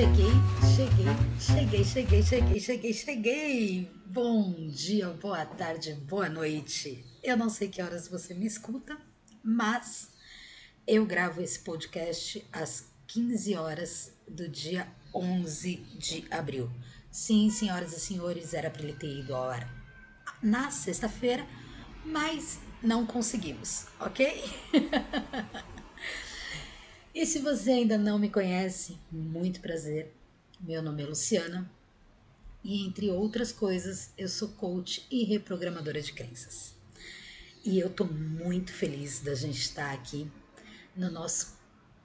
Cheguei, 0.00 0.32
cheguei, 0.74 1.84
cheguei, 1.84 1.84
cheguei, 1.84 2.22
cheguei, 2.22 2.60
cheguei, 2.60 2.92
cheguei. 2.94 3.92
Bom 4.06 4.54
dia, 4.68 5.10
boa 5.10 5.44
tarde, 5.44 5.92
boa 5.92 6.26
noite. 6.26 7.04
Eu 7.22 7.36
não 7.36 7.50
sei 7.50 7.68
que 7.68 7.82
horas 7.82 8.08
você 8.08 8.32
me 8.32 8.46
escuta, 8.46 8.96
mas 9.44 10.08
eu 10.86 11.04
gravo 11.04 11.42
esse 11.42 11.58
podcast 11.58 12.42
às 12.50 12.86
15 13.08 13.54
horas 13.56 14.12
do 14.26 14.48
dia 14.48 14.88
11 15.14 15.76
de 15.98 16.24
abril. 16.30 16.70
Sim, 17.10 17.50
senhoras 17.50 17.92
e 17.92 18.00
senhores, 18.00 18.54
era 18.54 18.70
para 18.70 18.82
ele 18.82 18.94
ter 18.94 19.18
ido 19.18 19.34
ao 19.34 19.50
ar 19.50 19.68
na 20.42 20.70
sexta-feira, 20.70 21.46
mas 22.06 22.58
não 22.82 23.04
conseguimos, 23.04 23.84
ok? 24.00 24.44
e 27.14 27.26
se 27.26 27.40
você 27.40 27.72
ainda 27.72 27.98
não 27.98 28.18
me 28.18 28.30
conhece, 28.30 28.96
muito 29.10 29.60
prazer. 29.60 30.12
Meu 30.60 30.82
nome 30.82 31.02
é 31.02 31.06
Luciana 31.06 31.70
e, 32.62 32.86
entre 32.86 33.10
outras 33.10 33.50
coisas, 33.50 34.10
eu 34.16 34.28
sou 34.28 34.48
coach 34.50 35.06
e 35.10 35.24
reprogramadora 35.24 36.00
de 36.00 36.12
crenças. 36.12 36.74
E 37.64 37.78
eu 37.78 37.90
tô 37.90 38.04
muito 38.04 38.72
feliz 38.72 39.20
da 39.20 39.34
gente 39.34 39.58
estar 39.58 39.92
aqui 39.92 40.30
no 40.96 41.10
nosso 41.10 41.58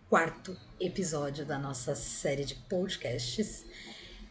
quarto 0.10 0.58
episódio 0.80 1.46
da 1.46 1.60
nossa 1.60 1.96
série 1.96 2.46
de 2.46 2.56
podcasts 2.56 3.66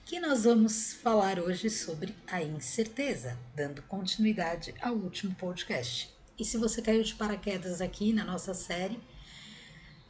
que 0.05 0.21
nós 0.21 0.45
vamos 0.45 0.93
falar 0.93 1.39
hoje 1.39 1.71
sobre 1.71 2.15
a 2.27 2.43
incerteza, 2.43 3.39
dando 3.55 3.81
continuidade 3.83 4.75
ao 4.81 4.95
último 4.95 5.35
podcast. 5.37 6.13
E 6.39 6.45
se 6.45 6.59
você 6.59 6.83
caiu 6.83 7.03
de 7.03 7.15
paraquedas 7.15 7.81
aqui 7.81 8.13
na 8.13 8.25
nossa 8.25 8.53
série, 8.53 9.01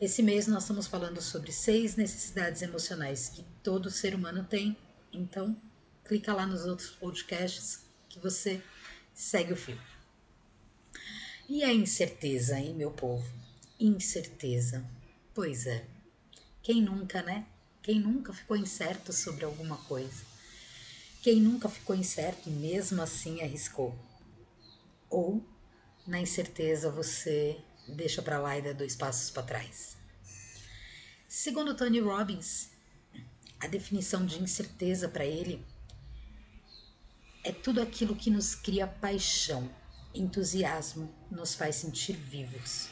esse 0.04 0.22
mês 0.22 0.46
nós 0.46 0.64
estamos 0.64 0.86
falando 0.86 1.20
sobre 1.22 1.50
seis 1.50 1.96
necessidades 1.96 2.60
emocionais 2.60 3.30
que 3.30 3.42
todo 3.62 3.90
ser 3.90 4.14
humano 4.14 4.44
tem. 4.44 4.76
Então, 5.12 5.56
clica 6.04 6.34
lá 6.34 6.46
nos 6.46 6.66
outros 6.66 6.90
podcasts 6.90 7.80
que 8.08 8.18
você 8.18 8.62
segue 9.14 9.52
o 9.52 9.56
fio. 9.56 9.80
E 11.48 11.64
a 11.64 11.72
incerteza, 11.72 12.58
hein, 12.58 12.74
meu 12.74 12.90
povo? 12.90 13.26
Incerteza. 13.80 14.84
Pois 15.32 15.66
é. 15.66 15.86
Quem 16.62 16.82
nunca, 16.82 17.22
né? 17.22 17.46
Quem 17.82 17.98
nunca 17.98 18.32
ficou 18.32 18.56
incerto 18.56 19.12
sobre 19.12 19.44
alguma 19.44 19.76
coisa? 19.84 20.24
Quem 21.22 21.40
nunca 21.40 21.68
ficou 21.68 21.96
incerto 21.96 22.48
e 22.48 22.52
mesmo 22.52 23.00
assim 23.00 23.42
arriscou? 23.42 23.94
Ou 25.08 25.42
na 26.06 26.20
incerteza 26.20 26.90
você 26.90 27.58
deixa 27.88 28.22
para 28.22 28.38
lá 28.38 28.58
e 28.58 28.62
dá 28.62 28.72
dois 28.72 28.94
passos 28.96 29.30
para 29.30 29.42
trás. 29.42 29.96
Segundo 31.28 31.74
Tony 31.74 32.00
Robbins, 32.00 32.70
a 33.60 33.66
definição 33.66 34.24
de 34.24 34.42
incerteza 34.42 35.08
para 35.08 35.24
ele 35.24 35.64
é 37.42 37.52
tudo 37.52 37.82
aquilo 37.82 38.16
que 38.16 38.30
nos 38.30 38.54
cria 38.54 38.86
paixão, 38.86 39.70
entusiasmo, 40.14 41.14
nos 41.30 41.54
faz 41.54 41.76
sentir 41.76 42.16
vivos. 42.16 42.88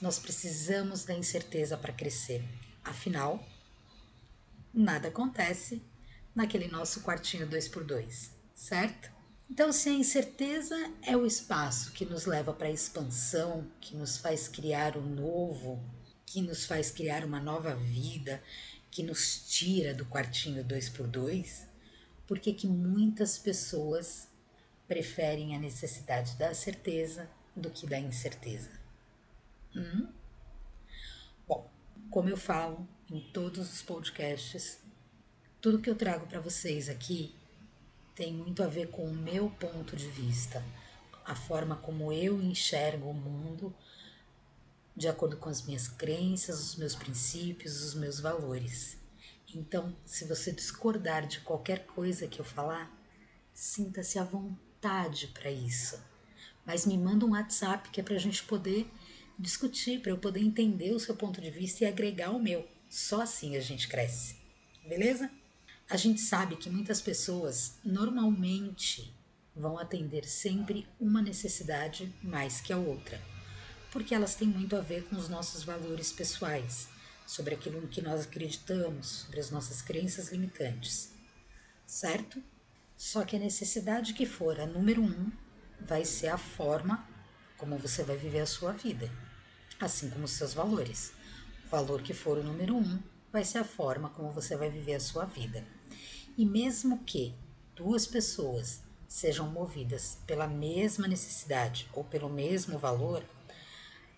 Nós 0.00 0.18
precisamos 0.18 1.04
da 1.04 1.14
incerteza 1.14 1.76
para 1.76 1.92
crescer. 1.92 2.44
Afinal, 2.84 3.46
nada 4.72 5.08
acontece 5.08 5.82
naquele 6.34 6.68
nosso 6.68 7.02
quartinho 7.02 7.48
2x2, 7.48 8.30
certo? 8.54 9.17
Então, 9.50 9.72
se 9.72 9.88
a 9.88 9.92
incerteza 9.92 10.76
é 11.02 11.16
o 11.16 11.24
espaço 11.24 11.92
que 11.92 12.04
nos 12.04 12.26
leva 12.26 12.52
para 12.52 12.68
a 12.68 12.72
expansão, 12.72 13.66
que 13.80 13.96
nos 13.96 14.18
faz 14.18 14.46
criar 14.46 14.96
o 14.96 15.00
novo, 15.00 15.82
que 16.26 16.42
nos 16.42 16.66
faz 16.66 16.90
criar 16.90 17.24
uma 17.24 17.40
nova 17.40 17.74
vida, 17.74 18.42
que 18.90 19.02
nos 19.02 19.48
tira 19.48 19.94
do 19.94 20.04
quartinho 20.04 20.62
2x2, 20.62 21.66
por 22.26 22.38
que 22.38 22.66
muitas 22.66 23.38
pessoas 23.38 24.28
preferem 24.86 25.56
a 25.56 25.58
necessidade 25.58 26.36
da 26.36 26.52
certeza 26.52 27.28
do 27.56 27.70
que 27.70 27.86
da 27.86 27.98
incerteza? 27.98 28.70
Hum? 29.74 30.08
Bom, 31.46 31.70
como 32.10 32.28
eu 32.28 32.36
falo 32.36 32.86
em 33.10 33.20
todos 33.32 33.72
os 33.72 33.80
podcasts, 33.80 34.78
tudo 35.58 35.80
que 35.80 35.88
eu 35.88 35.96
trago 35.96 36.26
para 36.26 36.40
vocês 36.40 36.90
aqui 36.90 37.34
tem 38.18 38.32
muito 38.32 38.64
a 38.64 38.66
ver 38.66 38.88
com 38.88 39.04
o 39.04 39.14
meu 39.14 39.48
ponto 39.48 39.94
de 39.94 40.08
vista, 40.08 40.60
a 41.24 41.36
forma 41.36 41.76
como 41.76 42.12
eu 42.12 42.42
enxergo 42.42 43.08
o 43.08 43.14
mundo 43.14 43.72
de 44.96 45.06
acordo 45.06 45.36
com 45.36 45.48
as 45.48 45.64
minhas 45.64 45.86
crenças, 45.86 46.58
os 46.58 46.74
meus 46.74 46.96
princípios, 46.96 47.80
os 47.80 47.94
meus 47.94 48.18
valores. 48.18 48.96
Então, 49.54 49.96
se 50.04 50.24
você 50.24 50.50
discordar 50.50 51.28
de 51.28 51.38
qualquer 51.42 51.86
coisa 51.86 52.26
que 52.26 52.40
eu 52.40 52.44
falar, 52.44 52.92
sinta-se 53.54 54.18
à 54.18 54.24
vontade 54.24 55.28
para 55.28 55.48
isso. 55.48 56.02
Mas 56.66 56.84
me 56.84 56.98
manda 56.98 57.24
um 57.24 57.30
WhatsApp 57.30 57.88
que 57.90 58.00
é 58.00 58.02
para 58.02 58.16
a 58.16 58.18
gente 58.18 58.42
poder 58.42 58.90
discutir, 59.38 60.02
para 60.02 60.10
eu 60.10 60.18
poder 60.18 60.40
entender 60.40 60.90
o 60.90 60.98
seu 60.98 61.14
ponto 61.14 61.40
de 61.40 61.52
vista 61.52 61.84
e 61.84 61.86
agregar 61.86 62.30
o 62.30 62.42
meu. 62.42 62.68
Só 62.90 63.22
assim 63.22 63.56
a 63.56 63.60
gente 63.60 63.86
cresce. 63.86 64.34
Beleza? 64.84 65.30
A 65.90 65.96
gente 65.96 66.20
sabe 66.20 66.54
que 66.56 66.68
muitas 66.68 67.00
pessoas 67.00 67.78
normalmente 67.82 69.10
vão 69.56 69.78
atender 69.78 70.22
sempre 70.26 70.86
uma 71.00 71.22
necessidade 71.22 72.14
mais 72.22 72.60
que 72.60 72.74
a 72.74 72.76
outra, 72.76 73.18
porque 73.90 74.14
elas 74.14 74.34
têm 74.34 74.46
muito 74.46 74.76
a 74.76 74.82
ver 74.82 75.04
com 75.04 75.16
os 75.16 75.30
nossos 75.30 75.62
valores 75.62 76.12
pessoais, 76.12 76.88
sobre 77.26 77.54
aquilo 77.54 77.82
em 77.82 77.86
que 77.86 78.02
nós 78.02 78.26
acreditamos, 78.26 79.06
sobre 79.06 79.40
as 79.40 79.50
nossas 79.50 79.80
crenças 79.80 80.30
limitantes, 80.30 81.10
certo? 81.86 82.42
Só 82.94 83.24
que 83.24 83.36
a 83.36 83.40
necessidade 83.40 84.12
que 84.12 84.26
for 84.26 84.60
a 84.60 84.66
número 84.66 85.00
um 85.00 85.32
vai 85.80 86.04
ser 86.04 86.28
a 86.28 86.36
forma 86.36 87.08
como 87.56 87.78
você 87.78 88.02
vai 88.02 88.18
viver 88.18 88.40
a 88.40 88.46
sua 88.46 88.72
vida, 88.72 89.10
assim 89.80 90.10
como 90.10 90.26
os 90.26 90.32
seus 90.32 90.52
valores. 90.52 91.12
O 91.64 91.70
valor 91.70 92.02
que 92.02 92.12
for 92.12 92.36
o 92.36 92.42
número 92.42 92.76
um 92.76 93.02
vai 93.32 93.42
ser 93.42 93.56
a 93.56 93.64
forma 93.64 94.10
como 94.10 94.30
você 94.30 94.54
vai 94.54 94.68
viver 94.68 94.94
a 94.94 95.00
sua 95.00 95.24
vida. 95.24 95.77
E 96.38 96.46
mesmo 96.46 97.00
que 97.04 97.34
duas 97.74 98.06
pessoas 98.06 98.80
sejam 99.08 99.50
movidas 99.50 100.18
pela 100.24 100.46
mesma 100.46 101.08
necessidade 101.08 101.90
ou 101.92 102.04
pelo 102.04 102.28
mesmo 102.28 102.78
valor, 102.78 103.24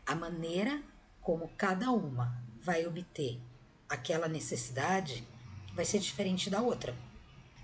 a 0.04 0.14
maneira 0.14 0.82
como 1.22 1.48
cada 1.56 1.90
uma 1.90 2.38
vai 2.60 2.86
obter 2.86 3.40
aquela 3.88 4.28
necessidade 4.28 5.26
vai 5.74 5.86
ser 5.86 5.98
diferente 5.98 6.50
da 6.50 6.60
outra. 6.60 6.94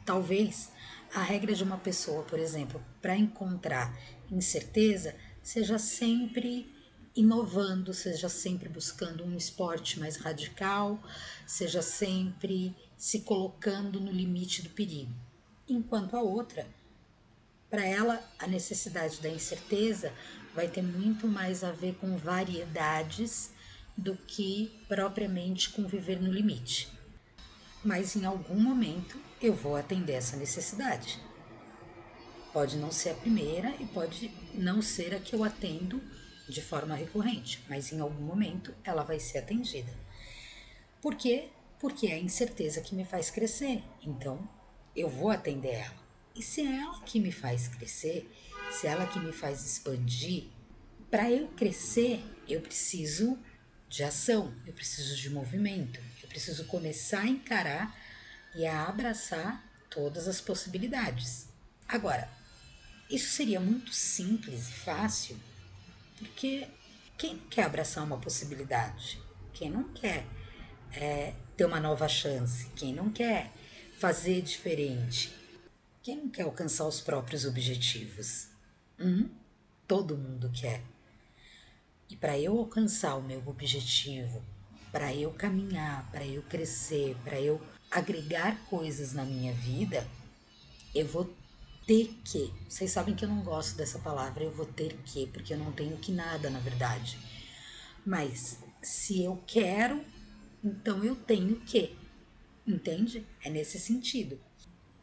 Talvez 0.06 0.72
a 1.15 1.21
regra 1.21 1.55
de 1.55 1.62
uma 1.62 1.77
pessoa, 1.77 2.22
por 2.22 2.39
exemplo, 2.39 2.83
para 3.03 3.15
encontrar 3.15 3.95
incerteza, 4.31 5.15
seja 5.43 5.78
sempre 5.78 6.75
inovando, 7.15 7.93
seja 7.93 8.31
sempre 8.31 8.71
buscando 8.71 9.22
um 9.22 9.37
esporte 9.37 10.00
mais 10.00 10.16
radical, 10.16 10.99
seja 11.47 11.83
sempre 11.83 12.75
se 12.97 13.21
colocando 13.21 14.01
no 14.01 14.11
limite 14.11 14.62
do 14.62 14.71
perigo. 14.71 15.12
Enquanto 15.69 16.17
a 16.17 16.23
outra, 16.23 16.67
para 17.69 17.84
ela, 17.84 18.23
a 18.39 18.47
necessidade 18.47 19.21
da 19.21 19.29
incerteza 19.29 20.12
vai 20.55 20.69
ter 20.69 20.83
muito 20.83 21.27
mais 21.27 21.62
a 21.62 21.73
ver 21.73 21.95
com 21.97 22.17
variedades 22.17 23.51
do 23.97 24.17
que 24.17 24.73
propriamente 24.89 25.71
com 25.71 25.87
viver 25.87 26.21
no 26.21 26.33
limite. 26.33 26.89
Mas 27.84 28.17
em 28.17 28.25
algum 28.25 28.59
momento 28.59 29.21
eu 29.41 29.55
vou 29.55 29.77
atender 29.77 30.13
essa 30.13 30.37
necessidade. 30.37 31.21
Pode 32.53 32.77
não 32.77 32.91
ser 32.91 33.11
a 33.11 33.15
primeira 33.15 33.75
e 33.81 33.87
pode 33.87 34.31
não 34.55 34.81
ser 34.81 35.15
a 35.15 35.21
que 35.21 35.34
eu 35.34 35.45
atendo 35.45 36.01
de 36.49 36.63
forma 36.63 36.95
recorrente, 36.95 37.63
mas 37.69 37.92
em 37.92 38.01
algum 38.01 38.22
momento 38.22 38.75
ela 38.84 39.03
vai 39.03 39.19
ser 39.19 39.39
atendida. 39.39 39.92
Por 41.03 41.15
quê? 41.16 41.51
Porque 41.78 42.07
é 42.07 42.15
a 42.15 42.19
incerteza 42.19 42.81
que 42.81 42.95
me 42.95 43.05
faz 43.05 43.31
crescer. 43.31 43.83
Então, 44.03 44.49
eu 44.95 45.09
vou 45.09 45.31
atender 45.31 45.75
ela. 45.75 46.07
E 46.34 46.43
se 46.43 46.61
é 46.61 46.81
ela 46.81 47.01
que 47.03 47.19
me 47.21 47.33
faz 47.33 47.69
crescer, 47.69 48.31
se 48.71 48.87
é 48.87 48.91
ela 48.91 49.07
que 49.07 49.19
me 49.19 49.33
faz 49.33 49.65
expandir, 49.65 50.49
para 51.11 51.31
eu 51.31 51.49
crescer, 51.49 52.23
eu 52.49 52.61
preciso 52.61 53.39
de 53.89 54.03
ação, 54.03 54.55
eu 54.67 54.73
preciso 54.73 55.17
de 55.17 55.31
movimento, 55.31 56.01
eu 56.23 56.28
preciso 56.28 56.67
começar 56.67 57.21
a 57.21 57.28
encarar 57.28 57.97
e 58.55 58.67
a 58.67 58.87
abraçar 58.87 59.65
todas 59.89 60.27
as 60.28 60.41
possibilidades. 60.41 61.49
Agora, 61.89 62.28
isso 63.09 63.31
seria 63.31 63.61
muito 63.61 63.93
simples 63.93 64.69
e 64.69 64.73
fácil, 64.73 65.39
porque 66.19 66.67
quem 67.17 67.39
quer 67.39 67.65
abraçar 67.65 68.05
uma 68.05 68.19
possibilidade? 68.19 69.23
Quem 69.55 69.71
não 69.71 69.84
quer 69.93 70.27
é, 70.97 71.34
ter 71.57 71.65
uma 71.65 71.81
nova 71.81 72.09
chance, 72.09 72.69
quem 72.75 72.95
não 72.95 73.10
quer 73.10 73.53
fazer 73.98 74.43
diferente, 74.43 75.34
quem 76.03 76.16
não 76.16 76.28
quer 76.28 76.43
alcançar 76.43 76.87
os 76.87 77.01
próprios 77.01 77.45
objetivos? 77.45 78.48
Hum? 78.98 79.28
Todo 79.87 80.16
mundo 80.16 80.51
quer. 80.53 80.83
E 82.09 82.16
para 82.16 82.39
eu 82.39 82.59
alcançar 82.59 83.16
o 83.16 83.22
meu 83.22 83.43
objetivo, 83.47 84.43
para 84.91 85.15
eu 85.15 85.31
caminhar, 85.33 86.10
para 86.10 86.25
eu 86.27 86.43
crescer, 86.43 87.16
para 87.25 87.41
eu 87.41 87.60
agregar 87.91 88.57
coisas 88.66 89.13
na 89.13 89.25
minha 89.25 89.53
vida, 89.53 90.07
eu 90.95 91.07
vou 91.07 91.34
ter 91.87 92.19
que. 92.25 92.53
Vocês 92.69 92.91
sabem 92.91 93.15
que 93.15 93.25
eu 93.25 93.28
não 93.28 93.42
gosto 93.42 93.77
dessa 93.77 93.99
palavra, 93.99 94.45
eu 94.45 94.51
vou 94.51 94.66
ter 94.66 94.97
que, 95.04 95.27
porque 95.27 95.54
eu 95.54 95.59
não 95.59 95.72
tenho 95.72 95.97
que 95.99 96.13
nada, 96.13 96.49
na 96.51 96.59
verdade. 96.59 97.19
Mas 98.04 98.59
se 98.83 99.22
eu 99.22 99.42
quero, 99.47 100.04
então 100.62 101.04
eu 101.04 101.14
tenho 101.14 101.56
que. 101.60 101.97
Entende? 102.66 103.24
É 103.44 103.50
nesse 103.50 103.78
sentido. 103.78 104.41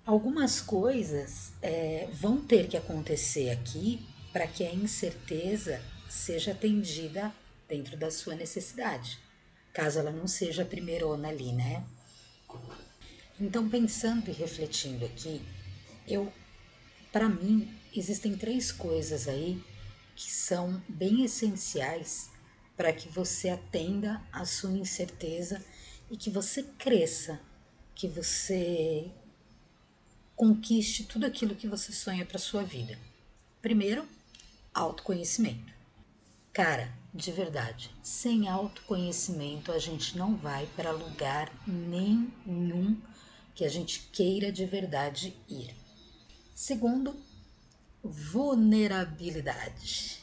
Algumas 0.05 0.59
coisas 0.59 1.53
é, 1.61 2.09
vão 2.11 2.41
ter 2.41 2.67
que 2.67 2.75
acontecer 2.75 3.49
aqui 3.51 4.05
para 4.33 4.45
que 4.47 4.65
a 4.65 4.73
incerteza 4.73 5.81
seja 6.09 6.51
atendida 6.51 7.33
dentro 7.67 7.95
da 7.95 8.11
sua 8.11 8.35
necessidade, 8.35 9.17
caso 9.71 9.99
ela 9.99 10.11
não 10.11 10.27
seja 10.27 10.63
a 10.63 10.65
primeirona 10.65 11.29
ali, 11.29 11.53
né? 11.53 11.85
Então, 13.39 13.69
pensando 13.69 14.29
e 14.29 14.33
refletindo 14.33 15.05
aqui, 15.05 15.41
eu, 16.07 16.31
para 17.11 17.29
mim, 17.29 17.73
existem 17.95 18.37
três 18.37 18.71
coisas 18.71 19.27
aí 19.27 19.61
que 20.15 20.31
são 20.31 20.81
bem 20.87 21.23
essenciais 21.23 22.29
para 22.75 22.91
que 22.91 23.07
você 23.09 23.49
atenda 23.49 24.21
a 24.31 24.45
sua 24.45 24.71
incerteza 24.71 25.63
e 26.09 26.17
que 26.17 26.29
você 26.29 26.63
cresça, 26.63 27.39
que 27.95 28.07
você 28.07 29.11
conquiste 30.35 31.03
tudo 31.03 31.25
aquilo 31.25 31.55
que 31.55 31.67
você 31.67 31.91
sonha 31.91 32.25
para 32.25 32.39
sua 32.39 32.63
vida. 32.63 32.97
Primeiro, 33.61 34.07
autoconhecimento. 34.73 35.71
Cara, 36.51 36.91
de 37.13 37.31
verdade, 37.31 37.91
sem 38.01 38.47
autoconhecimento 38.47 39.71
a 39.71 39.77
gente 39.77 40.17
não 40.17 40.35
vai 40.35 40.67
para 40.75 40.91
lugar 40.91 41.51
nenhum 41.67 42.99
que 43.53 43.63
a 43.63 43.69
gente 43.69 44.09
queira 44.11 44.51
de 44.51 44.65
verdade 44.65 45.35
ir. 45.47 45.75
Segundo, 46.55 47.15
vulnerabilidade. 48.03 50.22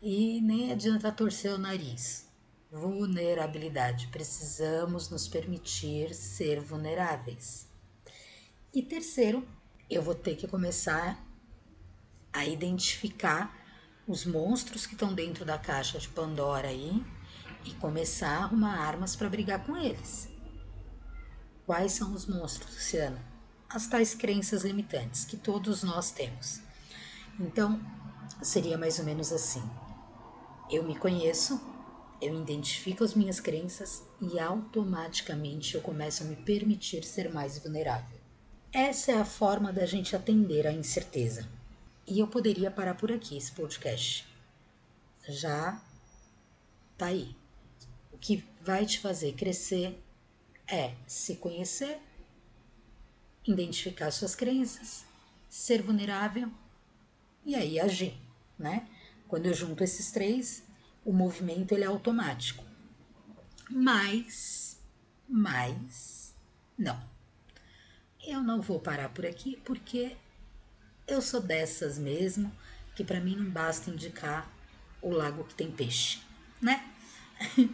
E 0.00 0.40
nem 0.40 0.70
adianta 0.70 1.10
torcer 1.10 1.52
o 1.52 1.58
nariz. 1.58 2.28
Vulnerabilidade. 2.70 4.06
Precisamos 4.08 5.10
nos 5.10 5.26
permitir 5.26 6.14
ser 6.14 6.60
vulneráveis. 6.60 7.68
E 8.72 8.80
terceiro, 8.80 9.44
eu 9.90 10.00
vou 10.00 10.14
ter 10.14 10.36
que 10.36 10.46
começar 10.46 11.20
a 12.32 12.44
identificar 12.44 13.52
os 14.06 14.24
monstros 14.24 14.86
que 14.86 14.92
estão 14.92 15.12
dentro 15.12 15.44
da 15.44 15.58
caixa 15.58 15.98
de 15.98 16.08
Pandora 16.08 16.68
aí 16.68 17.04
e 17.64 17.74
começar 17.74 18.38
a 18.38 18.44
arrumar 18.44 18.78
armas 18.78 19.16
para 19.16 19.28
brigar 19.28 19.66
com 19.66 19.76
eles. 19.76 20.28
Quais 21.66 21.90
são 21.92 22.14
os 22.14 22.24
monstros, 22.26 22.72
Luciana? 22.72 23.20
As 23.68 23.88
tais 23.88 24.14
crenças 24.14 24.62
limitantes 24.62 25.24
que 25.24 25.36
todos 25.36 25.82
nós 25.82 26.12
temos. 26.12 26.60
Então, 27.40 27.80
seria 28.40 28.78
mais 28.78 29.00
ou 29.00 29.04
menos 29.04 29.32
assim: 29.32 29.62
eu 30.70 30.82
me 30.82 30.96
conheço, 30.96 31.60
eu 32.20 32.38
identifico 32.40 33.04
as 33.04 33.14
minhas 33.14 33.40
crenças 33.40 34.02
e 34.20 34.38
automaticamente 34.38 35.74
eu 35.74 35.80
começo 35.80 36.22
a 36.22 36.26
me 36.26 36.36
permitir 36.36 37.04
ser 37.04 37.32
mais 37.32 37.58
vulnerável. 37.58 38.18
Essa 38.72 39.12
é 39.12 39.14
a 39.18 39.24
forma 39.24 39.72
da 39.72 39.86
gente 39.86 40.14
atender 40.14 40.66
à 40.66 40.72
incerteza. 40.72 41.48
E 42.06 42.18
eu 42.18 42.26
poderia 42.26 42.70
parar 42.70 42.94
por 42.94 43.10
aqui 43.10 43.36
esse 43.36 43.52
podcast. 43.52 44.26
Já 45.26 45.80
tá 46.96 47.06
aí. 47.06 47.34
O 48.12 48.18
que 48.18 48.44
vai 48.60 48.84
te 48.84 48.98
fazer 48.98 49.32
crescer 49.34 49.98
é 50.66 50.94
se 51.06 51.36
conhecer, 51.36 51.98
identificar 53.46 54.10
suas 54.10 54.34
crenças, 54.34 55.04
ser 55.48 55.82
vulnerável 55.82 56.50
e 57.44 57.54
aí 57.54 57.80
agir, 57.80 58.14
né? 58.58 58.86
Quando 59.28 59.46
eu 59.46 59.54
junto 59.54 59.84
esses 59.84 60.10
três, 60.10 60.64
o 61.04 61.12
movimento 61.12 61.72
ele 61.72 61.84
é 61.84 61.86
automático. 61.86 62.64
Mas, 63.70 64.80
mas, 65.28 66.34
não 66.76 67.18
eu 68.28 68.42
não 68.42 68.60
vou 68.60 68.78
parar 68.78 69.08
por 69.08 69.24
aqui 69.24 69.58
porque 69.64 70.14
eu 71.06 71.22
sou 71.22 71.40
dessas 71.40 71.98
mesmo, 71.98 72.54
que 72.94 73.02
para 73.02 73.20
mim 73.20 73.34
não 73.34 73.50
basta 73.50 73.90
indicar 73.90 74.52
o 75.00 75.10
lago 75.10 75.44
que 75.44 75.54
tem 75.54 75.70
peixe, 75.70 76.20
né? 76.60 76.86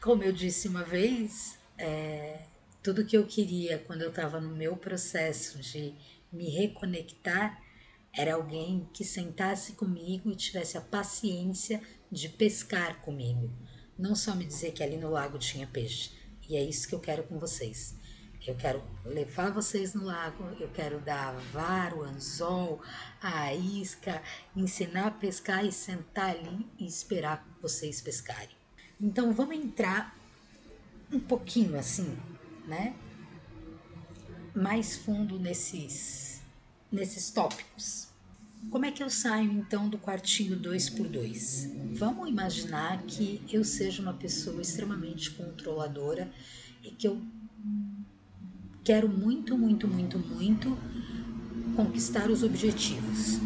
Como 0.00 0.22
eu 0.22 0.32
disse 0.32 0.68
uma 0.68 0.84
vez, 0.84 1.58
é, 1.76 2.42
tudo 2.82 3.04
que 3.04 3.16
eu 3.16 3.26
queria 3.26 3.78
quando 3.78 4.02
eu 4.02 4.10
estava 4.10 4.40
no 4.40 4.54
meu 4.54 4.76
processo 4.76 5.58
de 5.58 5.92
me 6.30 6.48
reconectar 6.50 7.60
era 8.12 8.34
alguém 8.34 8.88
que 8.92 9.04
sentasse 9.04 9.72
comigo 9.72 10.30
e 10.30 10.36
tivesse 10.36 10.76
a 10.76 10.80
paciência 10.80 11.80
de 12.10 12.28
pescar 12.28 13.00
comigo. 13.02 13.50
Não 13.98 14.14
só 14.14 14.34
me 14.34 14.44
dizer 14.44 14.72
que 14.72 14.82
ali 14.82 14.96
no 14.96 15.10
lago 15.10 15.38
tinha 15.38 15.66
peixe. 15.66 16.10
E 16.48 16.56
é 16.56 16.62
isso 16.62 16.88
que 16.88 16.94
eu 16.94 17.00
quero 17.00 17.24
com 17.24 17.38
vocês. 17.38 17.94
Eu 18.46 18.54
quero 18.54 18.82
levar 19.04 19.50
vocês 19.50 19.92
no 19.92 20.04
lago, 20.04 20.42
eu 20.58 20.70
quero 20.70 21.00
dar 21.00 21.34
a 21.34 21.38
vara, 21.52 21.94
o 21.94 22.02
anzol, 22.02 22.80
a 23.20 23.52
isca, 23.52 24.22
ensinar 24.56 25.08
a 25.08 25.10
pescar 25.10 25.66
e 25.66 25.72
sentar 25.72 26.30
ali 26.30 26.66
e 26.78 26.86
esperar 26.86 27.46
vocês 27.60 28.00
pescarem. 28.00 28.56
Então 28.98 29.34
vamos 29.34 29.56
entrar 29.56 30.16
um 31.12 31.20
pouquinho 31.20 31.78
assim, 31.78 32.16
né? 32.66 32.96
Mais 34.54 34.96
fundo 34.96 35.38
nesses, 35.38 36.27
nesses 36.90 37.30
tópicos. 37.30 38.08
Como 38.70 38.84
é 38.84 38.90
que 38.90 39.02
eu 39.02 39.10
saio 39.10 39.52
então 39.52 39.88
do 39.88 39.98
quartinho 39.98 40.58
2x2? 40.58 41.94
Vamos 41.96 42.28
imaginar 42.28 43.02
que 43.04 43.40
eu 43.50 43.62
seja 43.64 44.02
uma 44.02 44.14
pessoa 44.14 44.60
extremamente 44.60 45.30
controladora 45.30 46.30
e 46.82 46.90
que 46.90 47.06
eu 47.06 47.22
Quero 48.88 49.06
muito, 49.06 49.58
muito, 49.58 49.86
muito, 49.86 50.18
muito 50.18 50.78
conquistar 51.76 52.30
os 52.30 52.42
objetivos. 52.42 53.38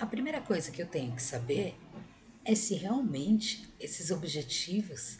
A 0.00 0.06
primeira 0.06 0.40
coisa 0.40 0.70
que 0.70 0.80
eu 0.80 0.86
tenho 0.86 1.14
que 1.14 1.20
saber 1.20 1.74
é 2.42 2.54
se 2.54 2.76
realmente 2.76 3.68
esses 3.78 4.10
objetivos 4.10 5.18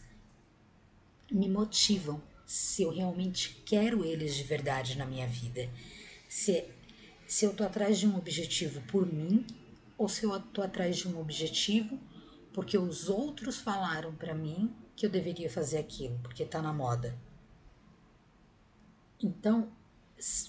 me 1.30 1.46
motivam, 1.46 2.22
se 2.46 2.84
eu 2.84 2.90
realmente 2.90 3.62
quero 3.66 4.02
eles 4.02 4.34
de 4.34 4.44
verdade 4.44 4.96
na 4.96 5.04
minha 5.04 5.26
vida. 5.26 5.68
Se, 6.26 6.64
se 7.26 7.44
eu 7.44 7.54
tô 7.54 7.64
atrás 7.64 7.98
de 7.98 8.06
um 8.06 8.16
objetivo 8.16 8.80
por 8.82 9.06
mim 9.06 9.46
ou 9.98 10.08
se 10.08 10.24
eu 10.24 10.38
tô 10.40 10.62
atrás 10.62 10.96
de 10.96 11.08
um 11.08 11.20
objetivo 11.20 11.98
porque 12.56 12.78
os 12.78 13.10
outros 13.10 13.58
falaram 13.58 14.14
para 14.14 14.34
mim 14.34 14.74
que 14.96 15.04
eu 15.04 15.10
deveria 15.10 15.50
fazer 15.50 15.76
aquilo, 15.76 16.18
porque 16.22 16.42
tá 16.42 16.62
na 16.62 16.72
moda. 16.72 17.14
Então, 19.22 19.70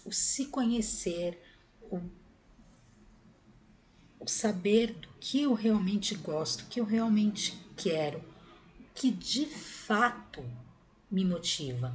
o 0.06 0.12
se 0.14 0.46
conhecer, 0.46 1.38
o, 1.82 2.00
o 4.22 4.26
saber 4.26 4.94
do 4.94 5.10
que 5.20 5.42
eu 5.42 5.54
realmente 5.54 6.16
gosto, 6.16 6.62
o 6.62 6.68
que 6.68 6.80
eu 6.80 6.86
realmente 6.86 7.62
quero, 7.76 8.20
o 8.80 8.94
que 8.96 9.12
de 9.12 9.46
fato 9.46 10.42
me 11.12 11.26
motiva, 11.26 11.94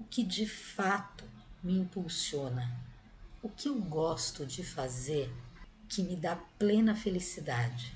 o 0.00 0.04
que 0.04 0.24
de 0.24 0.48
fato 0.48 1.24
me 1.62 1.78
impulsiona, 1.78 2.76
o 3.44 3.48
que 3.50 3.68
eu 3.68 3.74
gosto 3.74 4.46
de 4.46 4.64
fazer 4.64 5.30
que 5.86 6.02
me 6.02 6.16
dá 6.16 6.34
plena 6.34 6.96
felicidade. 6.96 7.92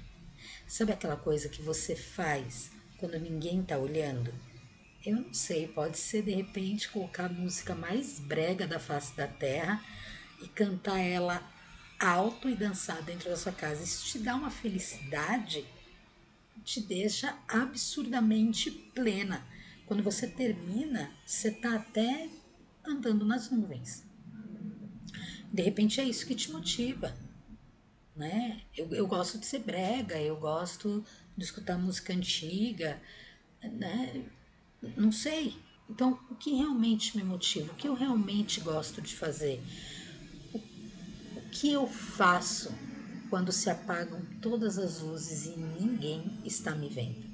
Sabe 0.67 0.93
aquela 0.93 1.17
coisa 1.17 1.49
que 1.49 1.63
você 1.63 1.97
faz 1.97 2.71
quando 2.99 3.19
ninguém 3.19 3.63
está 3.63 3.79
olhando? 3.79 4.31
Eu 5.07 5.17
não 5.17 5.33
sei, 5.33 5.67
pode 5.67 5.97
ser 5.97 6.23
de 6.23 6.33
repente 6.33 6.91
colocar 6.91 7.25
a 7.25 7.29
música 7.31 7.75
mais 7.75 8.21
brega 8.21 8.67
da 8.67 8.79
face 8.79 9.17
da 9.17 9.27
terra 9.27 9.83
e 10.43 10.49
cantar 10.49 10.99
ela 10.99 11.43
alto 11.99 12.51
e 12.51 12.55
dançar 12.55 13.03
dentro 13.03 13.31
da 13.31 13.37
sua 13.37 13.53
casa. 13.53 13.83
Isso 13.83 14.05
te 14.05 14.19
dá 14.19 14.35
uma 14.35 14.51
felicidade, 14.51 15.65
te 16.63 16.79
deixa 16.79 17.35
absurdamente 17.49 18.71
plena. 18.71 19.47
Quando 19.87 20.03
você 20.03 20.27
termina, 20.27 21.11
você 21.25 21.51
tá 21.51 21.77
até 21.77 22.29
andando 22.85 23.25
nas 23.25 23.51
nuvens. 23.51 24.08
De 25.53 25.63
repente 25.63 26.01
é 26.01 26.05
isso 26.05 26.27
que 26.27 26.35
te 26.35 26.51
motiva, 26.51 27.17
né? 28.15 28.61
Eu, 28.77 28.91
eu 28.93 29.07
gosto 29.07 29.39
de 29.39 29.47
ser 29.47 29.61
brega, 29.61 30.21
eu 30.21 30.37
gosto 30.37 31.05
de 31.37 31.45
escutar 31.45 31.79
música 31.79 32.13
antiga, 32.13 33.01
né? 33.63 34.25
Não 34.97 35.11
sei. 35.11 35.57
Então, 35.89 36.19
o 36.31 36.35
que 36.35 36.55
realmente 36.55 37.17
me 37.17 37.25
motiva? 37.25 37.73
O 37.73 37.77
que 37.77 37.89
eu 37.89 37.95
realmente 37.95 38.61
gosto 38.61 39.01
de 39.01 39.15
fazer? 39.15 39.63
O, 40.53 40.59
o 40.59 41.43
que 41.51 41.73
eu 41.73 41.87
faço 41.87 42.75
quando 43.31 43.53
se 43.53 43.71
apagam 43.71 44.21
todas 44.43 44.79
as 44.79 45.01
luzes 45.01 45.47
e 45.47 45.57
ninguém 45.57 46.41
está 46.45 46.73
me 46.73 46.89
vendo? 46.89 47.27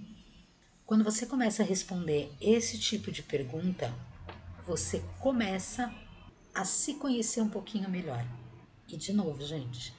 Quando 0.87 1.02
você 1.02 1.26
começa 1.26 1.62
a 1.62 1.66
responder 1.66 2.30
esse 2.40 2.78
tipo 2.78 3.11
de 3.11 3.23
pergunta, 3.23 3.92
você 4.66 5.02
começa 5.18 5.92
a 6.54 6.64
se 6.64 6.94
conhecer 6.94 7.40
um 7.40 7.49
pouquinho 7.49 7.90
melhor. 7.90 8.25
E 8.88 8.96
de 8.96 9.12
novo, 9.12 9.44
gente, 9.44 9.92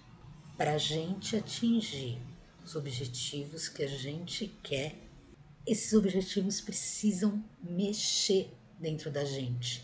para 0.56 0.74
a 0.74 0.78
gente 0.78 1.36
atingir 1.36 2.18
os 2.64 2.76
objetivos 2.76 3.68
que 3.68 3.84
a 3.84 3.88
gente 3.88 4.48
quer, 4.64 4.96
esses 5.68 5.94
objetivos 5.94 6.62
precisam 6.62 7.44
mexer 7.62 8.52
dentro 8.80 9.12
da 9.12 9.26
gente. 9.26 9.84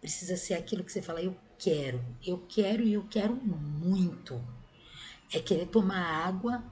Precisa 0.00 0.36
ser 0.36 0.54
aquilo 0.54 0.84
que 0.84 0.92
você 0.92 1.02
fala, 1.02 1.22
eu 1.22 1.36
quero, 1.58 2.02
eu 2.24 2.38
quero 2.48 2.82
e 2.82 2.94
eu 2.94 3.06
quero 3.08 3.34
muito. 3.34 4.42
É 5.32 5.40
querer 5.40 5.66
tomar 5.66 6.26
água 6.26 6.64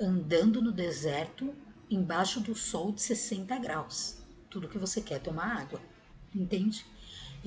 andando 0.00 0.62
no 0.62 0.72
deserto 0.72 1.54
embaixo 1.90 2.40
do 2.40 2.54
sol 2.54 2.92
de 2.92 3.02
60 3.02 3.56
graus. 3.58 4.18
Tudo 4.50 4.68
que 4.68 4.78
você 4.78 5.00
quer 5.00 5.16
é 5.16 5.18
tomar 5.18 5.60
água, 5.60 5.80
entende? 6.34 6.84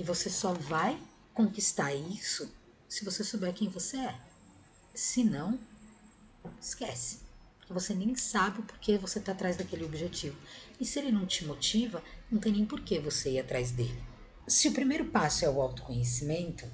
E 0.02 0.04
você 0.04 0.32
só 0.32 0.52
vai 0.52 1.00
conquistar 1.32 1.94
isso 1.94 2.52
se 2.90 3.06
você 3.06 3.24
souber 3.24 3.54
quem 3.54 3.70
você 3.70 3.98
é. 3.98 4.20
Se 4.96 5.24
não, 5.24 5.60
esquece. 6.60 7.20
Você 7.70 7.94
nem 7.94 8.16
sabe 8.16 8.64
por 8.64 8.80
que 8.80 8.98
você 8.98 9.20
está 9.20 9.32
atrás 9.32 9.58
daquele 9.58 9.86
objetivo. 9.86 10.36
E 10.80 10.86
se 10.88 10.98
ele 10.98 11.12
não 11.12 11.28
te 11.28 11.46
motiva, 11.46 12.04
não 12.32 12.40
tem 12.40 12.52
nem 12.52 12.66
por 12.66 12.82
que 12.82 12.98
você 12.98 13.34
ir 13.34 13.42
atrás 13.42 13.70
dele. 13.70 14.04
Se 14.48 14.70
o 14.70 14.74
primeiro 14.74 15.06
passo 15.06 15.46
é 15.46 15.50
o 15.52 15.62
autoconhecimento, 15.62 16.66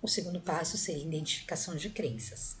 o 0.00 0.06
segundo 0.06 0.40
passo 0.40 0.78
seria 0.78 1.02
a 1.02 1.06
identificação 1.08 1.74
de 1.74 1.90
crenças. 1.90 2.56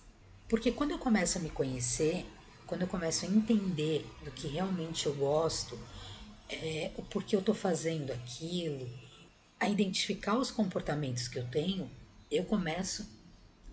Porque 0.48 0.72
quando 0.72 0.90
eu 0.90 0.98
começo 0.98 1.38
a 1.38 1.40
me 1.40 1.50
conhecer, 1.50 2.26
quando 2.66 2.82
eu 2.82 2.88
começo 2.88 3.24
a 3.24 3.28
entender 3.28 4.04
do 4.24 4.32
que 4.32 4.48
realmente 4.48 5.06
eu 5.06 5.14
gosto, 5.14 5.78
é, 6.48 6.90
o 6.96 7.02
porquê 7.04 7.36
eu 7.36 7.40
estou 7.40 7.54
fazendo 7.54 8.12
aquilo, 8.12 8.90
a 9.60 9.68
identificar 9.68 10.38
os 10.38 10.50
comportamentos 10.50 11.28
que 11.28 11.38
eu 11.38 11.46
tenho, 11.46 11.90
eu 12.30 12.44
começo 12.44 13.06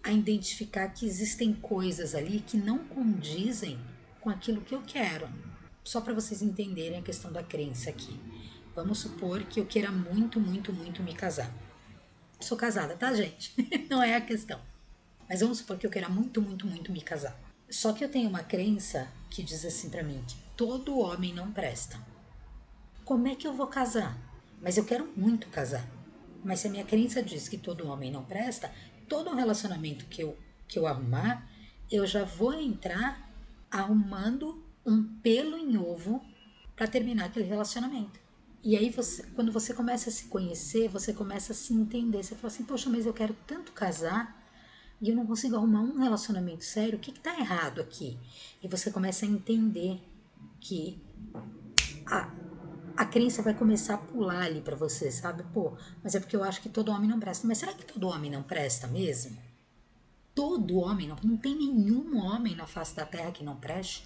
a 0.03 0.11
identificar 0.11 0.89
que 0.89 1.05
existem 1.05 1.53
coisas 1.53 2.13
ali 2.13 2.41
que 2.41 2.57
não 2.57 2.79
condizem 2.79 3.79
com 4.19 4.29
aquilo 4.29 4.61
que 4.61 4.75
eu 4.75 4.83
quero. 4.85 5.27
Só 5.83 6.01
para 6.01 6.13
vocês 6.13 6.41
entenderem 6.41 6.99
a 6.99 7.01
questão 7.01 7.31
da 7.31 7.41
crença 7.41 7.89
aqui. 7.89 8.19
Vamos 8.75 8.99
supor 8.99 9.43
que 9.45 9.59
eu 9.59 9.65
queira 9.65 9.89
muito, 9.89 10.39
muito, 10.39 10.73
muito 10.73 11.01
me 11.01 11.13
casar. 11.13 11.51
Sou 12.39 12.57
casada, 12.57 12.95
tá, 12.95 13.13
gente? 13.13 13.53
não 13.89 14.03
é 14.03 14.15
a 14.15 14.21
questão. 14.21 14.59
Mas 15.27 15.39
vamos 15.39 15.59
supor 15.59 15.77
que 15.77 15.87
eu 15.87 15.91
queira 15.91 16.09
muito, 16.09 16.41
muito, 16.41 16.67
muito 16.67 16.91
me 16.91 17.01
casar. 17.01 17.39
Só 17.69 17.93
que 17.93 18.03
eu 18.03 18.09
tenho 18.09 18.29
uma 18.29 18.43
crença 18.43 19.07
que 19.29 19.41
diz 19.41 19.65
assim 19.65 19.89
para 19.89 20.03
mim 20.03 20.23
que 20.27 20.35
todo 20.55 20.99
homem 20.99 21.33
não 21.33 21.51
presta. 21.51 21.99
Como 23.03 23.27
é 23.27 23.35
que 23.35 23.47
eu 23.47 23.53
vou 23.53 23.67
casar? 23.67 24.26
Mas 24.61 24.77
eu 24.77 24.85
quero 24.85 25.11
muito 25.15 25.47
casar. 25.49 25.87
Mas 26.43 26.59
se 26.59 26.67
a 26.67 26.71
minha 26.71 26.85
crença 26.85 27.21
diz 27.21 27.47
que 27.49 27.57
todo 27.57 27.87
homem 27.87 28.11
não 28.11 28.23
presta, 28.23 28.71
todo 29.07 29.35
relacionamento 29.35 30.05
que 30.05 30.21
eu 30.21 30.37
que 30.67 30.77
eu 30.77 30.85
arrumar, 30.85 31.49
eu 31.89 32.05
já 32.05 32.25
vou 32.25 32.53
entrar 32.53 33.31
arrumando 33.71 34.63
um 34.85 35.03
pelo 35.19 35.57
em 35.57 35.77
ovo 35.77 36.21
para 36.75 36.87
terminar 36.87 37.25
aquele 37.25 37.45
relacionamento. 37.45 38.19
E 38.63 38.75
aí 38.75 38.89
você, 38.89 39.23
quando 39.27 39.51
você 39.51 39.73
começa 39.73 40.09
a 40.09 40.13
se 40.13 40.25
conhecer, 40.25 40.89
você 40.89 41.13
começa 41.13 41.53
a 41.53 41.55
se 41.55 41.73
entender, 41.73 42.23
você 42.23 42.35
fala 42.35 42.47
assim: 42.47 42.65
"Poxa, 42.65 42.89
mas 42.89 43.05
eu 43.05 43.13
quero 43.13 43.35
tanto 43.45 43.71
casar, 43.71 44.37
e 45.01 45.09
eu 45.09 45.15
não 45.15 45.25
consigo 45.25 45.55
arrumar 45.55 45.81
um 45.81 45.99
relacionamento 45.99 46.65
sério, 46.65 46.97
o 46.97 47.01
que 47.01 47.11
está 47.11 47.37
errado 47.39 47.79
aqui? 47.79 48.17
E 48.61 48.67
você 48.67 48.91
começa 48.91 49.25
a 49.25 49.29
entender 49.29 50.01
que 50.59 50.99
a, 52.05 52.33
a 52.97 53.05
crença 53.05 53.43
vai 53.43 53.53
começar 53.53 53.93
a 53.93 53.97
pular 53.99 54.41
ali 54.41 54.59
para 54.59 54.75
você, 54.75 55.11
sabe? 55.11 55.43
Pô, 55.53 55.77
mas 56.03 56.15
é 56.15 56.19
porque 56.19 56.35
eu 56.35 56.43
acho 56.43 56.59
que 56.59 56.67
todo 56.67 56.91
homem 56.91 57.07
não 57.07 57.19
presta. 57.19 57.45
Mas 57.45 57.59
será 57.59 57.71
que 57.73 57.85
todo 57.85 58.07
homem 58.07 58.31
não 58.31 58.41
presta 58.41 58.87
mesmo? 58.87 59.37
Todo 60.33 60.79
homem, 60.79 61.07
não, 61.07 61.15
não 61.23 61.37
tem 61.37 61.55
nenhum 61.55 62.17
homem 62.17 62.55
na 62.55 62.65
face 62.65 62.95
da 62.95 63.05
terra 63.05 63.31
que 63.31 63.43
não 63.43 63.55
preste. 63.55 64.03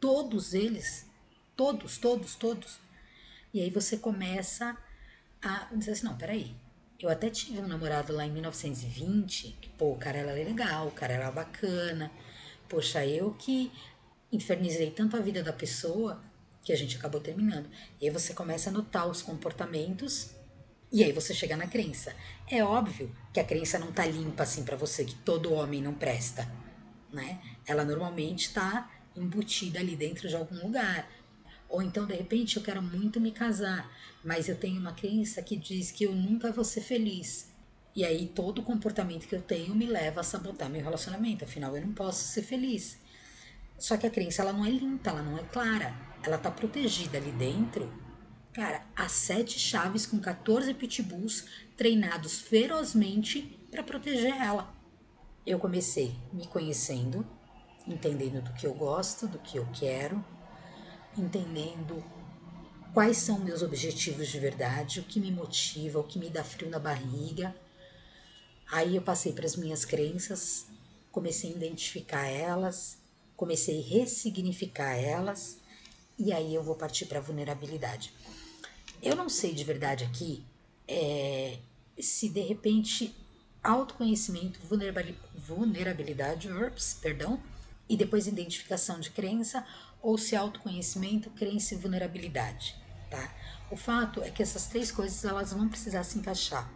Todos 0.00 0.54
eles, 0.54 1.06
todos, 1.54 1.98
todos, 1.98 2.34
todos. 2.34 2.78
E 3.52 3.60
aí 3.60 3.68
você 3.68 3.98
começa 3.98 4.78
a 5.42 5.68
dizer 5.74 5.92
assim, 5.92 6.06
não, 6.06 6.16
peraí, 6.16 6.56
eu 6.98 7.10
até 7.10 7.28
tive 7.28 7.60
um 7.60 7.68
namorado 7.68 8.14
lá 8.14 8.24
em 8.24 8.30
1920, 8.30 9.58
que, 9.60 9.68
pô, 9.70 9.92
o 9.92 9.98
cara 9.98 10.18
era 10.18 10.32
legal, 10.32 10.88
o 10.88 10.92
cara 10.92 11.12
era 11.12 11.30
bacana. 11.30 12.10
Poxa, 12.66 13.04
eu 13.04 13.34
que 13.34 13.70
infernizei 14.32 14.90
tanto 14.90 15.18
a 15.18 15.20
vida 15.20 15.42
da 15.42 15.52
pessoa 15.52 16.22
que 16.62 16.72
a 16.72 16.76
gente 16.76 16.96
acabou 16.96 17.20
terminando. 17.20 17.68
E 18.00 18.06
aí 18.06 18.10
você 18.10 18.32
começa 18.32 18.70
a 18.70 18.72
notar 18.72 19.08
os 19.08 19.22
comportamentos 19.22 20.30
e 20.92 21.02
aí 21.02 21.10
você 21.10 21.32
chega 21.32 21.56
na 21.56 21.66
crença. 21.66 22.14
É 22.46 22.62
óbvio 22.62 23.14
que 23.32 23.40
a 23.40 23.44
crença 23.44 23.78
não 23.78 23.90
tá 23.90 24.04
limpa 24.04 24.42
assim 24.42 24.62
para 24.62 24.76
você, 24.76 25.04
que 25.04 25.14
todo 25.14 25.54
homem 25.54 25.80
não 25.80 25.94
presta, 25.94 26.46
né? 27.10 27.40
Ela 27.66 27.84
normalmente 27.84 28.52
tá 28.52 28.90
embutida 29.16 29.80
ali 29.80 29.96
dentro 29.96 30.28
de 30.28 30.36
algum 30.36 30.60
lugar. 30.62 31.10
Ou 31.68 31.80
então, 31.80 32.06
de 32.06 32.14
repente, 32.14 32.58
eu 32.58 32.62
quero 32.62 32.82
muito 32.82 33.18
me 33.18 33.32
casar, 33.32 33.90
mas 34.22 34.48
eu 34.48 34.56
tenho 34.56 34.78
uma 34.78 34.92
crença 34.92 35.40
que 35.42 35.56
diz 35.56 35.90
que 35.90 36.04
eu 36.04 36.14
nunca 36.14 36.52
vou 36.52 36.64
ser 36.64 36.82
feliz. 36.82 37.50
E 37.96 38.04
aí 38.04 38.26
todo 38.26 38.62
comportamento 38.62 39.26
que 39.26 39.34
eu 39.34 39.40
tenho 39.40 39.74
me 39.74 39.86
leva 39.86 40.20
a 40.20 40.24
sabotar 40.24 40.68
meu 40.68 40.82
relacionamento, 40.82 41.44
afinal 41.44 41.74
eu 41.74 41.86
não 41.86 41.94
posso 41.94 42.24
ser 42.24 42.42
feliz. 42.42 42.98
Só 43.78 43.96
que 43.96 44.06
a 44.06 44.10
crença 44.10 44.42
ela 44.42 44.52
não 44.52 44.64
é 44.64 44.70
limpa, 44.70 45.10
ela 45.10 45.22
não 45.22 45.38
é 45.38 45.42
clara. 45.44 46.11
Ela 46.24 46.38
tá 46.38 46.50
protegida 46.50 47.18
ali 47.18 47.32
dentro. 47.32 47.92
Cara, 48.52 48.84
as 48.94 49.12
sete 49.12 49.58
chaves 49.58 50.06
com 50.06 50.20
14 50.20 50.72
pitbulls 50.74 51.46
treinados 51.76 52.40
ferozmente 52.40 53.58
para 53.70 53.82
proteger 53.82 54.34
ela. 54.34 54.72
Eu 55.44 55.58
comecei 55.58 56.14
me 56.32 56.46
conhecendo, 56.46 57.26
entendendo 57.86 58.42
do 58.42 58.52
que 58.52 58.66
eu 58.66 58.74
gosto, 58.74 59.26
do 59.26 59.38
que 59.38 59.56
eu 59.56 59.66
quero, 59.72 60.22
entendendo 61.16 62.04
quais 62.92 63.16
são 63.16 63.38
meus 63.38 63.62
objetivos 63.62 64.28
de 64.28 64.38
verdade, 64.38 65.00
o 65.00 65.04
que 65.04 65.18
me 65.18 65.30
motiva, 65.30 65.98
o 65.98 66.04
que 66.04 66.18
me 66.18 66.28
dá 66.28 66.44
frio 66.44 66.70
na 66.70 66.78
barriga. 66.78 67.56
Aí 68.70 68.94
eu 68.96 69.02
passei 69.02 69.32
para 69.32 69.46
as 69.46 69.56
minhas 69.56 69.84
crenças, 69.84 70.66
comecei 71.10 71.52
a 71.52 71.56
identificar 71.56 72.26
elas, 72.26 72.98
comecei 73.34 73.80
a 73.80 73.98
ressignificar 73.98 74.94
elas, 74.94 75.61
e 76.24 76.32
aí 76.32 76.54
eu 76.54 76.62
vou 76.62 76.76
partir 76.76 77.06
para 77.06 77.18
a 77.18 77.22
vulnerabilidade. 77.22 78.14
Eu 79.02 79.16
não 79.16 79.28
sei 79.28 79.52
de 79.52 79.64
verdade 79.64 80.04
aqui 80.04 80.44
é, 80.86 81.58
se 81.98 82.28
de 82.28 82.40
repente 82.40 83.12
autoconhecimento, 83.60 84.60
vulnerabilidade, 85.34 86.48
ups, 86.48 86.96
perdão, 87.02 87.42
e 87.88 87.96
depois 87.96 88.28
identificação 88.28 89.00
de 89.00 89.10
crença 89.10 89.66
ou 90.00 90.16
se 90.16 90.36
autoconhecimento, 90.36 91.28
crença 91.30 91.74
e 91.74 91.78
vulnerabilidade, 91.78 92.76
tá? 93.10 93.34
O 93.68 93.76
fato 93.76 94.22
é 94.22 94.30
que 94.30 94.44
essas 94.44 94.68
três 94.68 94.92
coisas 94.92 95.24
elas 95.24 95.52
vão 95.52 95.68
precisar 95.68 96.04
se 96.04 96.18
encaixar. 96.18 96.72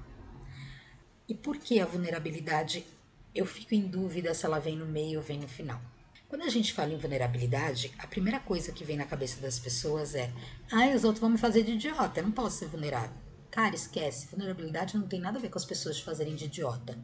E 1.29 1.35
por 1.35 1.57
que 1.57 1.79
a 1.79 1.87
vulnerabilidade? 1.87 2.85
Eu 3.33 3.47
fico 3.47 3.75
em 3.75 3.87
dúvida 3.87 4.35
se 4.35 4.45
ela 4.45 4.59
vem 4.59 4.77
no 4.77 4.87
meio 4.87 5.21
ou 5.21 5.25
vem 5.25 5.39
no 5.39 5.47
final. 5.47 5.81
Quando 6.29 6.43
a 6.43 6.49
gente 6.49 6.73
fala 6.73 6.93
em 6.93 6.99
vulnerabilidade, 6.99 7.93
a 7.99 8.07
primeira 8.07 8.41
coisa 8.41 8.73
que 8.73 8.85
vem 8.85 8.97
na 8.97 9.05
cabeça 9.05 9.41
das 9.41 9.59
pessoas 9.59 10.15
é: 10.15 10.33
ah, 10.73 10.89
os 10.95 11.05
outros 11.05 11.21
vão 11.21 11.31
me 11.31 11.39
fazer 11.39 11.63
de 11.63 11.73
idiota, 11.73 12.21
eu 12.21 12.25
não 12.25 12.33
posso 12.33 12.59
ser 12.59 12.69
vulnerável. 12.69 13.17
Cara, 13.51 13.75
esquece, 13.75 14.27
vulnerabilidade 14.27 14.97
não 14.97 15.07
tem 15.07 15.21
nada 15.21 15.39
a 15.39 15.41
ver 15.41 15.49
com 15.49 15.59
as 15.59 15.65
pessoas 15.65 15.97
te 15.97 16.05
fazerem 16.05 16.35
de 16.35 16.47
idiota. 16.47 16.99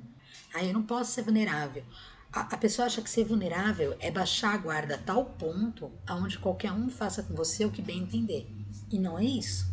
Ah, 0.52 0.62
eu 0.64 0.72
não 0.72 0.82
posso 0.82 1.12
ser 1.12 1.22
vulnerável 1.22 1.84
a, 2.32 2.40
a 2.40 2.56
pessoa 2.56 2.86
acha 2.86 3.02
que 3.02 3.10
ser 3.10 3.24
vulnerável 3.24 3.94
é 4.00 4.10
baixar 4.10 4.54
a 4.54 4.56
guarda 4.56 4.94
a 4.94 4.98
tal 4.98 5.26
ponto 5.26 5.92
aonde 6.06 6.38
qualquer 6.38 6.72
um 6.72 6.88
faça 6.88 7.22
com 7.22 7.34
você 7.34 7.64
o 7.64 7.70
que 7.70 7.82
bem 7.82 7.98
entender. 7.98 8.48
E 8.90 8.98
não 8.98 9.18
é 9.18 9.24
isso. 9.24 9.70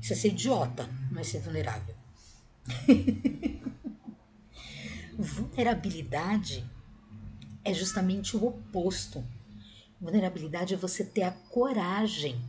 Isso 0.00 0.12
é 0.12 0.16
ser 0.16 0.28
idiota, 0.28 0.88
não 1.10 1.20
é 1.20 1.24
ser 1.24 1.40
vulnerável. 1.40 1.96
Vulnerabilidade 5.18 6.64
é 7.66 7.74
justamente 7.74 8.36
o 8.36 8.46
oposto. 8.46 9.26
Vulnerabilidade 10.00 10.72
é 10.72 10.76
você 10.76 11.04
ter 11.04 11.24
a 11.24 11.32
coragem 11.32 12.40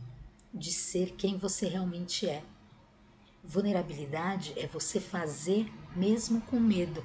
de 0.54 0.72
ser 0.72 1.16
quem 1.16 1.36
você 1.36 1.66
realmente 1.66 2.28
é. 2.28 2.44
Vulnerabilidade 3.42 4.54
é 4.56 4.66
você 4.68 5.00
fazer 5.00 5.66
mesmo 5.96 6.40
com 6.42 6.60
medo. 6.60 7.04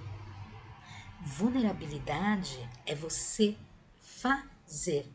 Vulnerabilidade 1.19 2.69
é 2.85 2.93
você 2.93 3.55
fazer. 3.99 5.11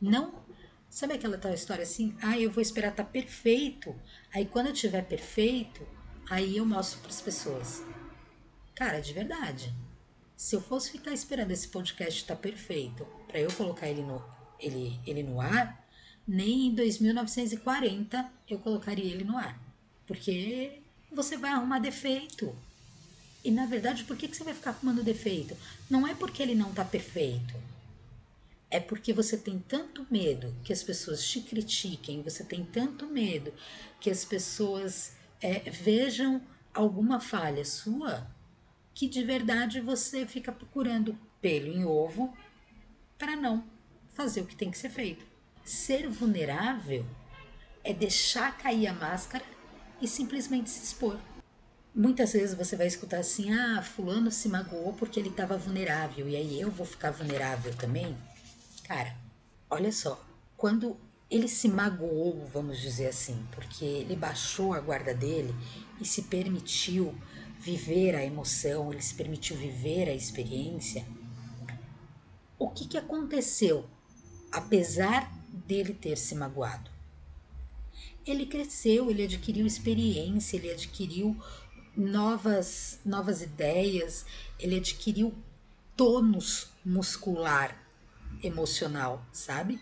Não. 0.00 0.42
Sabe 0.90 1.14
aquela 1.14 1.38
tal 1.38 1.54
história 1.54 1.84
assim? 1.84 2.16
Ah, 2.20 2.38
eu 2.38 2.50
vou 2.50 2.60
esperar 2.60 2.90
estar 2.90 3.04
tá 3.04 3.10
perfeito. 3.10 3.94
Aí 4.34 4.46
quando 4.46 4.66
eu 4.66 4.72
tiver 4.72 5.02
perfeito, 5.02 5.86
aí 6.28 6.56
eu 6.56 6.66
mostro 6.66 6.98
para 7.00 7.10
as 7.10 7.20
pessoas. 7.20 7.84
Cara, 8.74 9.00
de 9.00 9.12
verdade. 9.12 9.72
Se 10.42 10.56
eu 10.56 10.60
fosse 10.60 10.90
ficar 10.90 11.12
esperando 11.12 11.52
esse 11.52 11.68
podcast 11.68 12.20
estar 12.20 12.34
tá 12.34 12.40
perfeito 12.40 13.06
para 13.28 13.38
eu 13.38 13.50
colocar 13.52 13.88
ele 13.88 14.02
no, 14.02 14.20
ele, 14.58 14.98
ele 15.06 15.22
no 15.22 15.40
ar, 15.40 15.86
nem 16.26 16.66
em 16.66 16.74
2940 16.74 18.28
eu 18.48 18.58
colocaria 18.58 19.04
ele 19.04 19.22
no 19.22 19.38
ar. 19.38 19.56
Porque 20.04 20.80
você 21.12 21.36
vai 21.36 21.52
arrumar 21.52 21.78
defeito. 21.78 22.52
E 23.44 23.52
na 23.52 23.66
verdade, 23.66 24.02
por 24.02 24.16
que, 24.16 24.26
que 24.26 24.36
você 24.36 24.42
vai 24.42 24.52
ficar 24.52 24.70
arrumando 24.70 25.04
defeito? 25.04 25.56
Não 25.88 26.08
é 26.08 26.12
porque 26.12 26.42
ele 26.42 26.56
não 26.56 26.70
está 26.70 26.84
perfeito. 26.84 27.54
É 28.68 28.80
porque 28.80 29.12
você 29.12 29.36
tem 29.36 29.60
tanto 29.60 30.04
medo 30.10 30.52
que 30.64 30.72
as 30.72 30.82
pessoas 30.82 31.24
te 31.24 31.40
critiquem, 31.40 32.20
você 32.20 32.42
tem 32.42 32.64
tanto 32.64 33.06
medo 33.06 33.54
que 34.00 34.10
as 34.10 34.24
pessoas 34.24 35.12
é, 35.40 35.70
vejam 35.70 36.42
alguma 36.74 37.20
falha 37.20 37.64
sua, 37.64 38.26
que 38.94 39.08
de 39.08 39.22
verdade 39.24 39.80
você 39.80 40.26
fica 40.26 40.52
procurando 40.52 41.18
pelo 41.40 41.66
em 41.66 41.84
ovo 41.84 42.36
para 43.18 43.36
não 43.36 43.64
fazer 44.14 44.40
o 44.40 44.46
que 44.46 44.56
tem 44.56 44.70
que 44.70 44.78
ser 44.78 44.90
feito. 44.90 45.24
Ser 45.64 46.08
vulnerável 46.08 47.04
é 47.84 47.92
deixar 47.92 48.56
cair 48.58 48.86
a 48.86 48.92
máscara 48.92 49.44
e 50.00 50.08
simplesmente 50.08 50.70
se 50.70 50.84
expor. 50.84 51.18
Muitas 51.94 52.32
vezes 52.32 52.56
você 52.56 52.76
vai 52.76 52.86
escutar 52.86 53.18
assim: 53.18 53.52
ah, 53.52 53.82
Fulano 53.82 54.30
se 54.30 54.48
magoou 54.48 54.92
porque 54.94 55.20
ele 55.20 55.28
estava 55.28 55.56
vulnerável 55.56 56.28
e 56.28 56.36
aí 56.36 56.60
eu 56.60 56.70
vou 56.70 56.86
ficar 56.86 57.10
vulnerável 57.10 57.74
também. 57.76 58.16
Cara, 58.84 59.14
olha 59.70 59.92
só, 59.92 60.24
quando 60.56 60.96
ele 61.30 61.48
se 61.48 61.68
magoou, 61.68 62.46
vamos 62.52 62.78
dizer 62.80 63.06
assim, 63.08 63.46
porque 63.52 63.84
ele 63.84 64.16
baixou 64.16 64.74
a 64.74 64.80
guarda 64.80 65.14
dele 65.14 65.54
e 66.00 66.04
se 66.04 66.22
permitiu 66.22 67.14
viver 67.62 68.16
a 68.16 68.24
emoção, 68.24 68.92
ele 68.92 69.00
se 69.00 69.14
permitiu 69.14 69.56
viver 69.56 70.08
a 70.08 70.14
experiência. 70.14 71.06
O 72.58 72.68
que, 72.68 72.88
que 72.88 72.98
aconteceu, 72.98 73.88
apesar 74.50 75.32
dele 75.66 75.94
ter 75.94 76.18
se 76.18 76.34
magoado? 76.34 76.90
Ele 78.26 78.46
cresceu, 78.46 79.10
ele 79.10 79.24
adquiriu 79.24 79.64
experiência, 79.64 80.56
ele 80.56 80.72
adquiriu 80.72 81.36
novas, 81.96 82.98
novas 83.04 83.42
ideias, 83.42 84.26
ele 84.58 84.76
adquiriu 84.76 85.32
tônus 85.96 86.68
muscular 86.84 87.76
emocional, 88.42 89.24
sabe? 89.32 89.80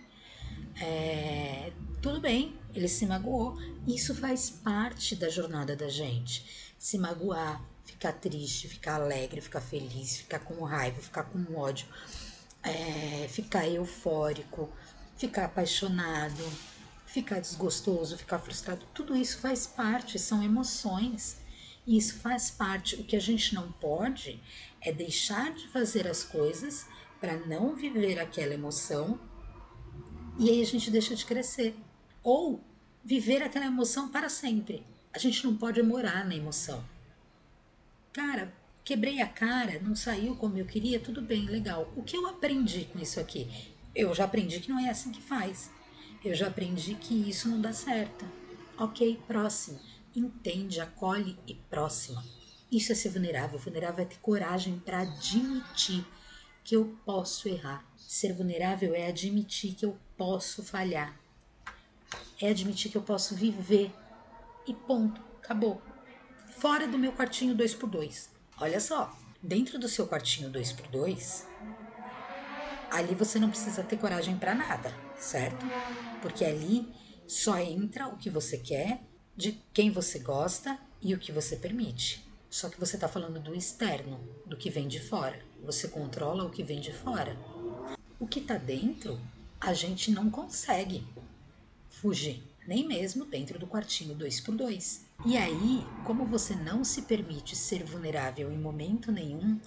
É, 0.78 1.72
tudo 2.02 2.20
bem, 2.20 2.54
ele 2.74 2.88
se 2.88 3.06
magoou. 3.06 3.56
Isso 3.86 4.14
faz 4.14 4.50
parte 4.50 5.16
da 5.16 5.30
jornada 5.30 5.74
da 5.74 5.88
gente. 5.88 6.72
Se 6.78 6.98
magoar, 6.98 7.69
ficar 7.90 8.12
triste, 8.12 8.68
ficar 8.68 8.94
alegre, 8.94 9.40
ficar 9.40 9.60
feliz, 9.60 10.16
ficar 10.16 10.40
com 10.40 10.62
raiva, 10.64 11.00
ficar 11.00 11.24
com 11.24 11.56
ódio, 11.56 11.86
é, 12.62 13.26
ficar 13.28 13.68
eufórico, 13.68 14.68
ficar 15.16 15.46
apaixonado, 15.46 16.42
ficar 17.06 17.40
desgostoso, 17.40 18.16
ficar 18.16 18.38
frustrado. 18.38 18.86
Tudo 18.94 19.16
isso 19.16 19.38
faz 19.38 19.66
parte, 19.66 20.18
são 20.18 20.42
emoções. 20.42 21.38
E 21.86 21.96
isso 21.96 22.18
faz 22.18 22.50
parte. 22.50 22.96
O 22.96 23.04
que 23.04 23.16
a 23.16 23.20
gente 23.20 23.54
não 23.54 23.72
pode 23.72 24.40
é 24.80 24.92
deixar 24.92 25.52
de 25.52 25.66
fazer 25.68 26.06
as 26.06 26.22
coisas 26.22 26.86
para 27.20 27.36
não 27.46 27.74
viver 27.74 28.18
aquela 28.18 28.54
emoção 28.54 29.18
e 30.40 30.48
aí 30.48 30.62
a 30.62 30.64
gente 30.64 30.90
deixa 30.90 31.14
de 31.14 31.26
crescer. 31.26 31.76
Ou 32.22 32.60
viver 33.04 33.42
aquela 33.42 33.66
emoção 33.66 34.08
para 34.08 34.30
sempre. 34.30 34.86
A 35.12 35.18
gente 35.18 35.44
não 35.44 35.54
pode 35.54 35.82
morar 35.82 36.24
na 36.24 36.34
emoção. 36.34 36.82
Cara, 38.12 38.52
quebrei 38.84 39.20
a 39.20 39.26
cara, 39.28 39.78
não 39.80 39.94
saiu 39.94 40.34
como 40.34 40.58
eu 40.58 40.66
queria, 40.66 40.98
tudo 40.98 41.22
bem, 41.22 41.46
legal. 41.46 41.92
O 41.94 42.02
que 42.02 42.16
eu 42.16 42.26
aprendi 42.26 42.86
com 42.86 42.98
isso 42.98 43.20
aqui? 43.20 43.48
Eu 43.94 44.12
já 44.12 44.24
aprendi 44.24 44.58
que 44.58 44.68
não 44.68 44.80
é 44.80 44.90
assim 44.90 45.12
que 45.12 45.22
faz. 45.22 45.70
Eu 46.24 46.34
já 46.34 46.48
aprendi 46.48 46.96
que 46.96 47.14
isso 47.14 47.48
não 47.48 47.60
dá 47.60 47.72
certo. 47.72 48.26
Ok, 48.76 49.20
próximo. 49.28 49.80
Entende, 50.14 50.80
acolhe 50.80 51.38
e 51.46 51.54
próxima. 51.54 52.24
Isso 52.70 52.90
é 52.90 52.94
ser 52.96 53.10
vulnerável. 53.10 53.58
Vulnerável 53.58 54.04
é 54.04 54.08
ter 54.08 54.18
coragem 54.18 54.80
para 54.80 55.02
admitir 55.02 56.04
que 56.64 56.74
eu 56.74 56.96
posso 57.04 57.48
errar. 57.48 57.84
Ser 57.96 58.32
vulnerável 58.32 58.92
é 58.92 59.06
admitir 59.06 59.74
que 59.74 59.84
eu 59.84 59.96
posso 60.16 60.64
falhar. 60.64 61.16
É 62.40 62.50
admitir 62.50 62.90
que 62.90 62.98
eu 62.98 63.02
posso 63.02 63.36
viver. 63.36 63.92
E 64.66 64.74
ponto, 64.74 65.20
acabou. 65.42 65.89
Fora 66.60 66.86
do 66.86 66.98
meu 66.98 67.10
quartinho 67.14 67.56
2x2. 67.56 68.28
Olha 68.60 68.78
só, 68.80 69.18
dentro 69.42 69.78
do 69.78 69.88
seu 69.88 70.06
quartinho 70.06 70.50
2x2, 70.50 71.46
ali 72.90 73.14
você 73.14 73.38
não 73.38 73.48
precisa 73.48 73.82
ter 73.82 73.96
coragem 73.96 74.36
para 74.36 74.54
nada, 74.54 74.94
certo? 75.18 75.64
Porque 76.20 76.44
ali 76.44 76.86
só 77.26 77.58
entra 77.58 78.08
o 78.08 78.18
que 78.18 78.28
você 78.28 78.58
quer, 78.58 79.00
de 79.34 79.52
quem 79.72 79.90
você 79.90 80.18
gosta 80.18 80.78
e 81.00 81.14
o 81.14 81.18
que 81.18 81.32
você 81.32 81.56
permite. 81.56 82.30
Só 82.50 82.68
que 82.68 82.78
você 82.78 82.96
está 82.96 83.08
falando 83.08 83.40
do 83.40 83.54
externo, 83.54 84.20
do 84.44 84.54
que 84.54 84.68
vem 84.68 84.86
de 84.86 85.00
fora. 85.00 85.42
Você 85.64 85.88
controla 85.88 86.44
o 86.44 86.50
que 86.50 86.62
vem 86.62 86.78
de 86.78 86.92
fora. 86.92 87.38
O 88.18 88.26
que 88.26 88.38
está 88.38 88.58
dentro, 88.58 89.18
a 89.58 89.72
gente 89.72 90.10
não 90.10 90.30
consegue 90.30 91.06
fugir, 91.88 92.42
nem 92.66 92.86
mesmo 92.86 93.24
dentro 93.24 93.58
do 93.58 93.66
quartinho 93.66 94.16
2x2. 94.16 95.00
E 95.24 95.36
aí, 95.36 95.86
como 96.04 96.24
você 96.24 96.54
não 96.54 96.84
se 96.84 97.02
permite 97.02 97.56
ser 97.56 97.84
vulnerável 97.84 98.50
em 98.50 98.58
momento 98.58 99.12
nenhum, 99.12 99.60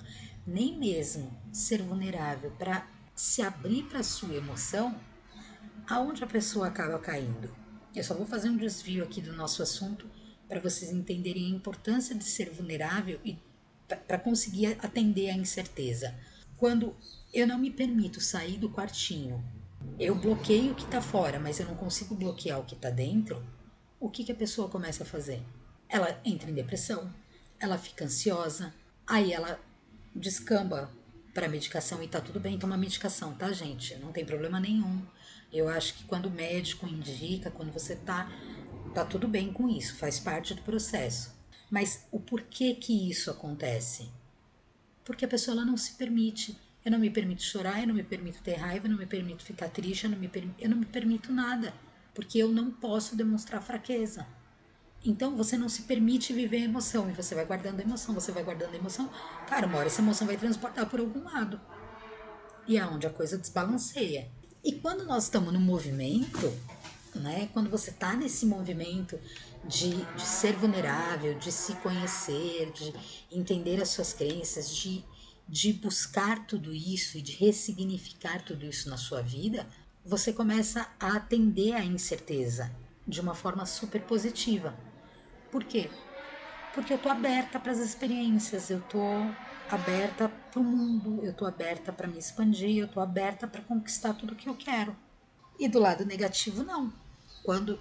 nem 0.46 0.78
mesmo 0.78 1.32
ser 1.52 1.82
vulnerável 1.82 2.52
para 2.52 2.88
se 3.16 3.42
abrir 3.42 3.84
para 3.84 4.00
a 4.00 4.04
sua 4.04 4.36
emoção, 4.36 5.00
aonde 5.88 6.24
a 6.24 6.28
pessoa 6.28 6.68
acaba 6.68 6.98
caindo? 7.00 7.50
Eu 7.96 8.04
só 8.04 8.16
vou 8.16 8.26
fazer 8.26 8.50
um 8.50 8.58
desvio 8.58 9.04
aqui 9.04 9.22
do 9.22 9.34
nosso 9.34 9.62
assunto 9.62 10.10
para 10.48 10.60
vocês 10.60 10.92
entenderem 10.92 11.46
a 11.46 11.56
importância 11.56 12.16
de 12.16 12.24
ser 12.24 12.50
vulnerável 12.50 13.20
e 13.24 13.38
para 14.08 14.18
conseguir 14.18 14.78
atender 14.82 15.30
à 15.30 15.34
incerteza. 15.34 16.16
Quando 16.58 16.96
eu 17.34 17.46
não 17.46 17.58
me 17.58 17.70
permito 17.70 18.20
sair 18.20 18.58
do 18.58 18.70
quartinho, 18.70 19.44
eu 20.00 20.16
bloqueio 20.16 20.72
o 20.72 20.76
que 20.76 20.84
está 20.84 21.02
fora, 21.02 21.40
mas 21.40 21.60
eu 21.60 21.68
não 21.68 21.76
consigo 21.76 22.16
bloquear 22.16 22.60
o 22.60 22.66
que 22.66 22.76
está 22.76 22.90
dentro, 22.90 23.44
o 24.00 24.10
que, 24.10 24.24
que 24.24 24.32
a 24.32 24.36
pessoa 24.36 24.68
começa 24.70 25.04
a 25.04 25.06
fazer? 25.06 25.42
Ela 25.88 26.20
entra 26.26 26.50
em 26.50 26.54
depressão, 26.54 27.14
ela 27.60 27.78
fica 27.78 28.06
ansiosa, 28.06 28.74
aí 29.08 29.32
ela 29.32 29.60
descamba 30.16 30.92
para 31.34 31.48
medicação 31.48 32.02
e 32.04 32.08
tá 32.08 32.22
tudo 32.22 32.40
bem 32.40 32.60
tomar 32.60 32.78
medicação, 32.78 33.34
tá, 33.34 33.52
gente? 33.52 33.96
Não 33.96 34.12
tem 34.12 34.26
problema 34.26 34.60
nenhum. 34.60 35.02
Eu 35.52 35.68
acho 35.70 35.96
que 35.96 36.04
quando 36.04 36.28
o 36.28 36.32
médico 36.32 36.88
indica, 36.88 37.50
quando 37.50 37.72
você 37.72 37.96
tá, 37.96 38.32
tá 38.94 39.06
tudo 39.06 39.28
bem 39.28 39.52
com 39.52 39.70
isso, 39.70 39.96
faz 39.96 40.20
parte 40.20 40.54
do 40.54 40.62
processo. 40.62 41.34
Mas 41.70 42.08
o 42.12 42.20
porquê 42.20 42.76
que 42.76 43.10
isso 43.10 43.32
acontece? 43.32 44.10
Porque 45.04 45.26
a 45.26 45.28
pessoa 45.28 45.56
ela 45.56 45.66
não 45.66 45.78
se 45.78 45.94
permite. 45.94 46.58
Eu 46.86 46.92
não 46.92 47.00
me 47.00 47.10
permito 47.10 47.42
chorar, 47.42 47.82
eu 47.82 47.88
não 47.88 47.96
me 47.96 48.04
permito 48.04 48.42
ter 48.42 48.56
raiva, 48.56 48.88
eu 48.88 48.92
não 48.92 48.98
me 48.98 49.06
permito 49.06 49.44
ficar 49.44 49.70
triste, 49.70 50.04
eu 50.04 50.12
não 50.12 50.18
me, 50.18 50.30
eu 50.60 50.70
não 50.70 50.78
me 50.78 50.86
permito 50.86 51.32
nada. 51.32 51.74
Porque 52.14 52.38
eu 52.38 52.50
não 52.50 52.72
posso 52.72 53.16
demonstrar 53.16 53.62
fraqueza. 53.62 54.28
Então 55.06 55.36
você 55.36 55.58
não 55.58 55.68
se 55.68 55.84
permite 55.84 56.32
viver 56.32 56.58
a 56.58 56.66
emoção 56.66 57.10
e 57.10 57.14
você 57.14 57.36
vai 57.36 57.46
guardando 57.46 57.80
a 57.80 57.84
emoção, 57.84 58.14
você 58.14 58.32
vai 58.32 58.44
guardando 58.44 58.74
a 58.74 58.78
emoção. 58.78 59.10
Cara, 59.48 59.68
uma 59.68 59.78
hora 59.78 59.88
essa 59.88 60.02
emoção 60.02 60.28
vai 60.28 60.38
transportar 60.38 60.90
por 60.90 61.00
algum 61.00 61.24
lado. 61.24 61.60
E 62.68 62.78
é 62.78 62.86
onde 62.86 63.06
a 63.06 63.10
coisa 63.10 63.38
desbalanceia. 63.38 64.30
E 64.64 64.74
quando 64.74 65.06
nós 65.06 65.26
estamos 65.26 65.52
no 65.52 65.60
movimento, 65.60 66.52
né? 67.16 67.50
Quando 67.54 67.70
você 67.70 67.90
está 67.90 68.16
nesse 68.16 68.46
movimento 68.46 69.20
de, 69.66 69.92
de 69.92 70.22
ser 70.22 70.54
vulnerável, 70.54 71.38
de 71.38 71.52
se 71.52 71.74
conhecer, 71.76 72.72
de 72.72 72.94
entender 73.32 73.82
as 73.82 73.90
suas 73.90 74.14
crenças, 74.14 74.74
de, 74.76 75.04
de 75.48 75.74
buscar 75.74 76.46
tudo 76.48 76.74
isso 76.74 77.18
e 77.18 77.22
de 77.22 77.34
ressignificar 77.34 78.44
tudo 78.44 78.66
isso 78.66 78.90
na 78.90 78.98
sua 78.98 79.22
vida, 79.22 79.68
você 80.06 80.34
começa 80.34 80.88
a 81.00 81.16
atender 81.16 81.74
à 81.74 81.84
incerteza 81.84 82.72
de 83.08 83.22
uma 83.22 83.34
forma 83.34 83.66
super 83.66 84.02
positiva. 84.02 84.74
Por 85.52 85.64
quê? 85.64 85.90
Porque 86.74 86.94
eu 86.94 86.98
tô 86.98 87.10
aberta 87.10 87.60
para 87.60 87.72
as 87.72 87.80
experiências, 87.80 88.70
eu 88.70 88.82
tô 88.82 89.04
aberta 89.70 90.30
para 90.30 90.60
o 90.60 90.64
mundo, 90.64 91.24
eu 91.24 91.34
tô 91.34 91.46
aberta 91.46 91.92
para 91.94 92.08
me 92.08 92.18
expandir, 92.18 92.78
eu 92.78 92.88
tô 92.88 93.00
aberta 93.00 93.48
para 93.48 93.62
conquistar 93.62 94.14
tudo 94.14 94.36
que 94.36 94.50
eu 94.50 94.56
quero. 94.56 94.96
E 95.60 95.68
do 95.68 95.80
lado 95.80 96.06
negativo, 96.06 96.64
não. 96.64 96.92
Quando 97.44 97.80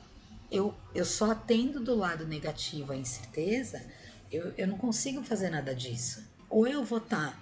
eu, 0.50 0.74
eu 0.94 1.04
só 1.04 1.30
atendo 1.30 1.80
do 1.80 1.94
lado 1.94 2.26
negativo 2.26 2.92
a 2.92 2.96
incerteza, 2.96 3.82
eu, 4.30 4.52
eu 4.56 4.66
não 4.66 4.76
consigo 4.76 5.22
fazer 5.22 5.50
nada 5.50 5.74
disso. 5.74 6.22
Ou 6.50 6.66
eu 6.66 6.84
vou 6.84 6.98
estar 6.98 7.38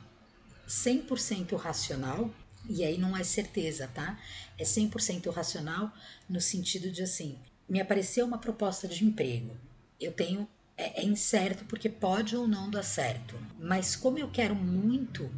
100% 0.70 1.56
racional, 1.56 2.30
e 2.68 2.84
aí 2.84 2.96
não 2.96 3.16
é 3.16 3.24
certeza, 3.24 3.88
tá? 3.88 4.16
É 4.56 4.62
100% 4.62 5.28
racional 5.32 5.92
no 6.28 6.40
sentido 6.40 6.92
de 6.92 7.02
assim, 7.02 7.36
me 7.68 7.80
apareceu 7.80 8.24
uma 8.24 8.38
proposta 8.38 8.86
de 8.86 9.04
emprego. 9.04 9.56
Eu 10.00 10.12
tenho 10.12 10.48
é, 10.76 11.02
é, 11.02 11.04
incerto 11.04 11.64
porque 11.64 11.88
pode 11.88 12.36
ou 12.36 12.46
não 12.46 12.70
dar 12.70 12.84
certo. 12.84 13.36
Mas 13.58 13.96
como 13.96 14.18
eu 14.18 14.30
quero 14.30 14.54
muito, 14.54 15.28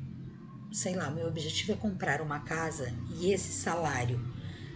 sei 0.71 0.95
lá, 0.95 1.11
meu 1.11 1.27
objetivo 1.27 1.73
é 1.73 1.77
comprar 1.77 2.21
uma 2.21 2.41
casa 2.41 2.93
e 3.19 3.33
esse 3.33 3.53
salário 3.53 4.21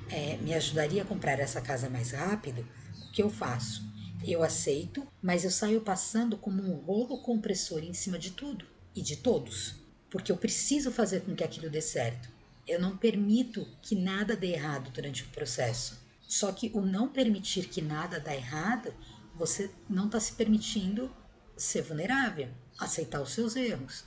é, 0.08 0.38
me 0.38 0.54
ajudaria 0.54 1.02
a 1.02 1.06
comprar 1.06 1.38
essa 1.38 1.60
casa 1.60 1.90
mais 1.90 2.12
rápido, 2.12 2.66
o 3.08 3.12
que 3.12 3.22
eu 3.22 3.28
faço? 3.28 3.84
Eu 4.26 4.42
aceito, 4.42 5.06
mas 5.20 5.44
eu 5.44 5.50
saio 5.50 5.82
passando 5.82 6.38
como 6.38 6.62
um 6.62 6.76
rolo 6.76 7.20
compressor 7.20 7.84
em 7.84 7.92
cima 7.92 8.18
de 8.18 8.30
tudo 8.30 8.64
e 8.94 9.02
de 9.02 9.16
todos, 9.16 9.85
porque 10.10 10.30
eu 10.30 10.36
preciso 10.36 10.90
fazer 10.90 11.20
com 11.20 11.34
que 11.34 11.44
aquilo 11.44 11.70
dê 11.70 11.80
certo. 11.80 12.28
Eu 12.66 12.80
não 12.80 12.96
permito 12.96 13.66
que 13.82 13.94
nada 13.94 14.36
dê 14.36 14.52
errado 14.52 14.90
durante 14.90 15.22
o 15.22 15.28
processo. 15.28 15.98
Só 16.26 16.52
que 16.52 16.70
o 16.74 16.80
não 16.80 17.08
permitir 17.08 17.68
que 17.68 17.80
nada 17.80 18.18
dê 18.18 18.34
errado, 18.34 18.92
você 19.34 19.70
não 19.88 20.06
está 20.06 20.18
se 20.18 20.32
permitindo 20.32 21.14
ser 21.56 21.82
vulnerável, 21.82 22.48
aceitar 22.78 23.20
os 23.20 23.32
seus 23.32 23.54
erros. 23.54 24.04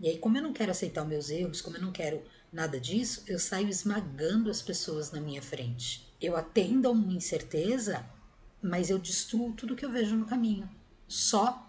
E 0.00 0.08
aí, 0.08 0.18
como 0.18 0.36
eu 0.36 0.42
não 0.42 0.52
quero 0.52 0.70
aceitar 0.70 1.02
os 1.02 1.08
meus 1.08 1.30
erros, 1.30 1.60
como 1.60 1.76
eu 1.76 1.82
não 1.82 1.92
quero 1.92 2.22
nada 2.52 2.78
disso, 2.80 3.22
eu 3.26 3.38
saio 3.38 3.68
esmagando 3.68 4.50
as 4.50 4.62
pessoas 4.62 5.10
na 5.10 5.20
minha 5.20 5.42
frente. 5.42 6.06
Eu 6.20 6.36
atendo 6.36 6.88
a 6.88 6.90
uma 6.90 7.12
incerteza, 7.12 8.04
mas 8.62 8.90
eu 8.90 8.98
destruo 8.98 9.52
tudo 9.52 9.76
que 9.76 9.84
eu 9.84 9.92
vejo 9.92 10.16
no 10.16 10.26
caminho, 10.26 10.68
só 11.06 11.68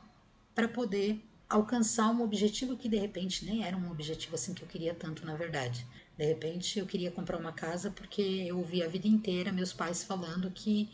para 0.56 0.68
poder 0.68 1.24
alcançar 1.50 2.10
um 2.12 2.22
objetivo 2.22 2.78
que 2.78 2.88
de 2.88 2.98
repente 2.98 3.44
nem 3.44 3.66
era 3.66 3.76
um 3.76 3.90
objetivo 3.90 4.36
assim 4.36 4.54
que 4.54 4.62
eu 4.62 4.68
queria 4.68 4.94
tanto, 4.94 5.26
na 5.26 5.36
verdade. 5.36 5.86
De 6.18 6.26
repente 6.26 6.78
eu 6.78 6.86
queria 6.86 7.10
comprar 7.10 7.38
uma 7.38 7.52
casa 7.52 7.90
porque 7.90 8.22
eu 8.22 8.58
ouvi 8.58 8.84
a 8.84 8.88
vida 8.88 9.08
inteira 9.08 9.52
meus 9.52 9.74
pais 9.74 10.04
falando 10.04 10.52
que 10.52 10.90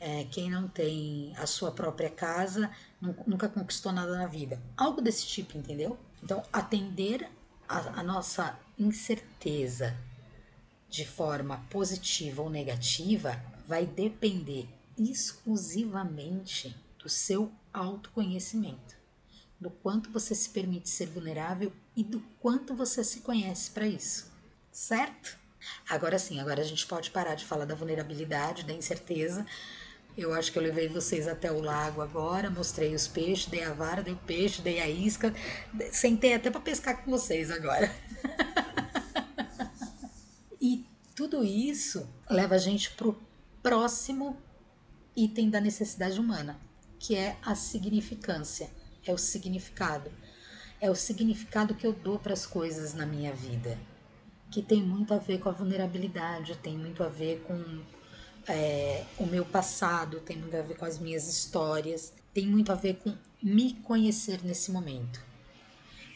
é, 0.00 0.24
quem 0.24 0.50
não 0.50 0.66
tem 0.66 1.32
a 1.36 1.46
sua 1.46 1.70
própria 1.70 2.10
casa 2.10 2.70
nunca 3.00 3.48
conquistou 3.48 3.92
nada 3.92 4.16
na 4.16 4.26
vida. 4.26 4.60
Algo 4.76 5.00
desse 5.00 5.26
tipo, 5.26 5.56
entendeu? 5.56 5.98
Então, 6.22 6.42
atender 6.52 7.30
a, 7.68 8.00
a 8.00 8.02
nossa 8.02 8.58
incerteza 8.78 9.96
de 10.88 11.06
forma 11.06 11.58
positiva 11.70 12.42
ou 12.42 12.50
negativa 12.50 13.40
vai 13.66 13.86
depender 13.86 14.66
exclusivamente 14.98 16.74
do 16.98 17.08
seu 17.08 17.52
autoconhecimento, 17.72 18.96
do 19.60 19.70
quanto 19.70 20.10
você 20.10 20.34
se 20.34 20.48
permite 20.48 20.88
ser 20.88 21.06
vulnerável 21.06 21.72
e 21.94 22.02
do 22.02 22.20
quanto 22.40 22.74
você 22.74 23.04
se 23.04 23.20
conhece 23.20 23.70
para 23.70 23.86
isso, 23.86 24.32
certo? 24.72 25.38
Agora 25.88 26.18
sim, 26.18 26.40
agora 26.40 26.62
a 26.62 26.64
gente 26.64 26.86
pode 26.86 27.10
parar 27.10 27.34
de 27.34 27.44
falar 27.44 27.66
da 27.66 27.74
vulnerabilidade, 27.74 28.64
da 28.64 28.72
incerteza. 28.72 29.46
Eu 30.16 30.32
acho 30.32 30.50
que 30.50 30.58
eu 30.58 30.62
levei 30.62 30.88
vocês 30.88 31.28
até 31.28 31.52
o 31.52 31.60
lago 31.60 32.00
agora, 32.00 32.50
mostrei 32.50 32.94
os 32.94 33.06
peixes, 33.06 33.46
dei 33.46 33.62
a 33.62 33.72
vara, 33.72 34.02
dei 34.02 34.14
o 34.14 34.16
peixe, 34.16 34.62
dei 34.62 34.80
a 34.80 34.88
isca, 34.88 35.34
sentei 35.92 36.34
até 36.34 36.50
para 36.50 36.60
pescar 36.60 37.04
com 37.04 37.10
vocês 37.10 37.50
agora. 37.50 37.94
e 40.60 40.86
tudo 41.14 41.44
isso 41.44 42.08
leva 42.28 42.54
a 42.54 42.58
gente 42.58 42.90
pro 42.92 43.20
próximo 43.62 44.36
item 45.14 45.50
da 45.50 45.60
necessidade 45.60 46.18
humana, 46.18 46.58
que 46.98 47.14
é 47.14 47.36
a 47.42 47.54
significância, 47.54 48.70
é 49.06 49.12
o 49.12 49.18
significado. 49.18 50.10
É 50.80 50.90
o 50.90 50.94
significado 50.94 51.74
que 51.74 51.86
eu 51.86 51.92
dou 51.92 52.18
para 52.18 52.32
as 52.32 52.46
coisas 52.46 52.94
na 52.94 53.04
minha 53.04 53.34
vida, 53.34 53.78
que 54.50 54.62
tem 54.62 54.82
muito 54.82 55.12
a 55.12 55.18
ver 55.18 55.38
com 55.38 55.48
a 55.48 55.52
vulnerabilidade, 55.52 56.56
tem 56.56 56.76
muito 56.76 57.02
a 57.02 57.08
ver 57.08 57.42
com 57.46 57.82
é, 58.48 59.04
o 59.18 59.26
meu 59.26 59.44
passado, 59.44 60.20
tem 60.20 60.36
muito 60.36 60.56
a 60.56 60.62
ver 60.62 60.76
com 60.76 60.84
as 60.84 60.98
minhas 60.98 61.28
histórias, 61.28 62.12
tem 62.32 62.46
muito 62.46 62.72
a 62.72 62.74
ver 62.74 62.96
com 62.96 63.14
me 63.42 63.74
conhecer 63.74 64.42
nesse 64.42 64.70
momento. 64.70 65.22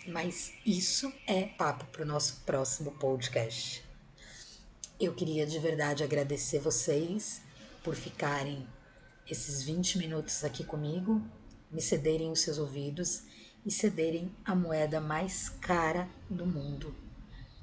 Mas 0.07 0.53
isso 0.67 1.13
é 1.27 1.45
papo 1.45 1.87
para 1.87 2.03
o 2.03 2.07
nosso 2.07 2.43
próximo 2.45 2.93
podcast. 2.93 3.85
Eu 5.01 5.15
queria 5.15 5.47
de 5.47 5.59
verdade 5.59 6.05
agradecer 6.05 6.59
vocês 6.59 7.43
por 7.83 7.95
ficarem 7.95 8.67
esses 9.29 9.63
20 9.63 9.99
minutos 9.99 10.45
aqui 10.45 10.63
comigo, 10.63 11.23
me 11.71 11.81
cederem 11.81 12.31
os 12.31 12.41
seus 12.41 12.59
ouvidos 12.59 13.25
e 13.65 13.71
cederem 13.71 14.31
a 14.45 14.55
moeda 14.55 15.01
mais 15.01 15.49
cara 15.49 16.09
do 16.29 16.47
mundo, 16.47 16.95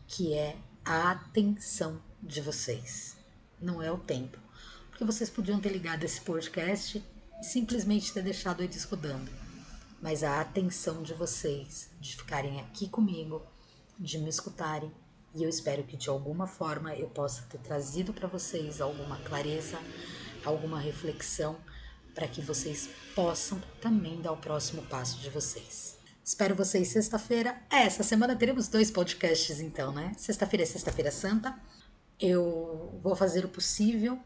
que 0.07 0.33
é 0.33 0.57
a 0.83 1.11
atenção 1.11 2.01
de 2.21 2.41
vocês. 2.41 3.17
Não 3.61 3.81
é 3.81 3.91
o 3.91 3.97
tempo. 3.97 4.37
Porque 4.89 5.05
vocês 5.05 5.29
podiam 5.29 5.59
ter 5.59 5.69
ligado 5.69 6.03
esse 6.03 6.21
podcast 6.21 7.03
e 7.39 7.45
simplesmente 7.45 8.13
ter 8.13 8.23
deixado 8.23 8.63
ele 8.63 8.73
escudando. 8.73 9.31
Mas 10.01 10.23
a 10.23 10.41
atenção 10.41 11.03
de 11.03 11.13
vocês, 11.13 11.89
de 11.99 12.15
ficarem 12.15 12.59
aqui 12.59 12.89
comigo, 12.89 13.41
de 13.99 14.17
me 14.17 14.29
escutarem, 14.29 14.91
e 15.33 15.43
eu 15.43 15.49
espero 15.49 15.83
que 15.83 15.95
de 15.95 16.09
alguma 16.09 16.47
forma 16.47 16.93
eu 16.95 17.07
possa 17.07 17.43
ter 17.43 17.59
trazido 17.59 18.11
para 18.11 18.27
vocês 18.27 18.81
alguma 18.81 19.17
clareza, 19.17 19.79
alguma 20.43 20.79
reflexão 20.79 21.55
para 22.13 22.27
que 22.27 22.41
vocês 22.41 22.89
possam 23.15 23.61
também 23.79 24.21
dar 24.21 24.31
o 24.31 24.37
próximo 24.37 24.81
passo 24.83 25.19
de 25.19 25.29
vocês. 25.29 25.97
Espero 26.23 26.55
vocês 26.55 26.87
sexta-feira. 26.87 27.61
É, 27.69 27.83
essa 27.83 28.03
semana 28.03 28.35
teremos 28.35 28.67
dois 28.67 28.91
podcasts 28.91 29.59
então, 29.59 29.91
né? 29.91 30.13
Sexta-feira 30.17 30.63
é 30.63 30.65
Sexta-feira 30.65 31.11
Santa. 31.11 31.57
Eu 32.19 32.99
vou 33.01 33.15
fazer 33.15 33.43
o 33.43 33.49
possível 33.49 34.19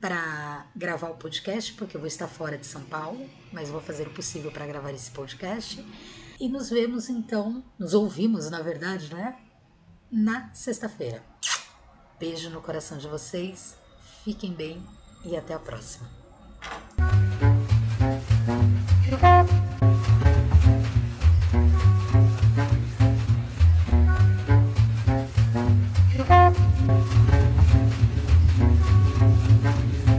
para 0.00 0.66
gravar 0.76 1.10
o 1.10 1.16
podcast, 1.16 1.72
porque 1.74 1.96
eu 1.96 2.00
vou 2.00 2.06
estar 2.06 2.28
fora 2.28 2.56
de 2.56 2.66
São 2.66 2.82
Paulo, 2.84 3.28
mas 3.52 3.68
vou 3.68 3.80
fazer 3.80 4.06
o 4.06 4.10
possível 4.10 4.52
para 4.52 4.66
gravar 4.66 4.92
esse 4.92 5.10
podcast. 5.10 5.84
E 6.38 6.48
nos 6.48 6.70
vemos 6.70 7.08
então, 7.08 7.64
nos 7.78 7.94
ouvimos, 7.94 8.48
na 8.48 8.62
verdade, 8.62 9.12
né? 9.12 9.36
Na 10.10 10.54
sexta-feira. 10.54 11.22
Beijo 12.18 12.48
no 12.50 12.62
coração 12.62 12.96
de 12.96 13.08
vocês, 13.08 13.76
fiquem 14.24 14.52
bem 14.52 14.82
e 15.24 15.36
até 15.36 15.54
a 15.54 15.58
próxima. 15.58 16.17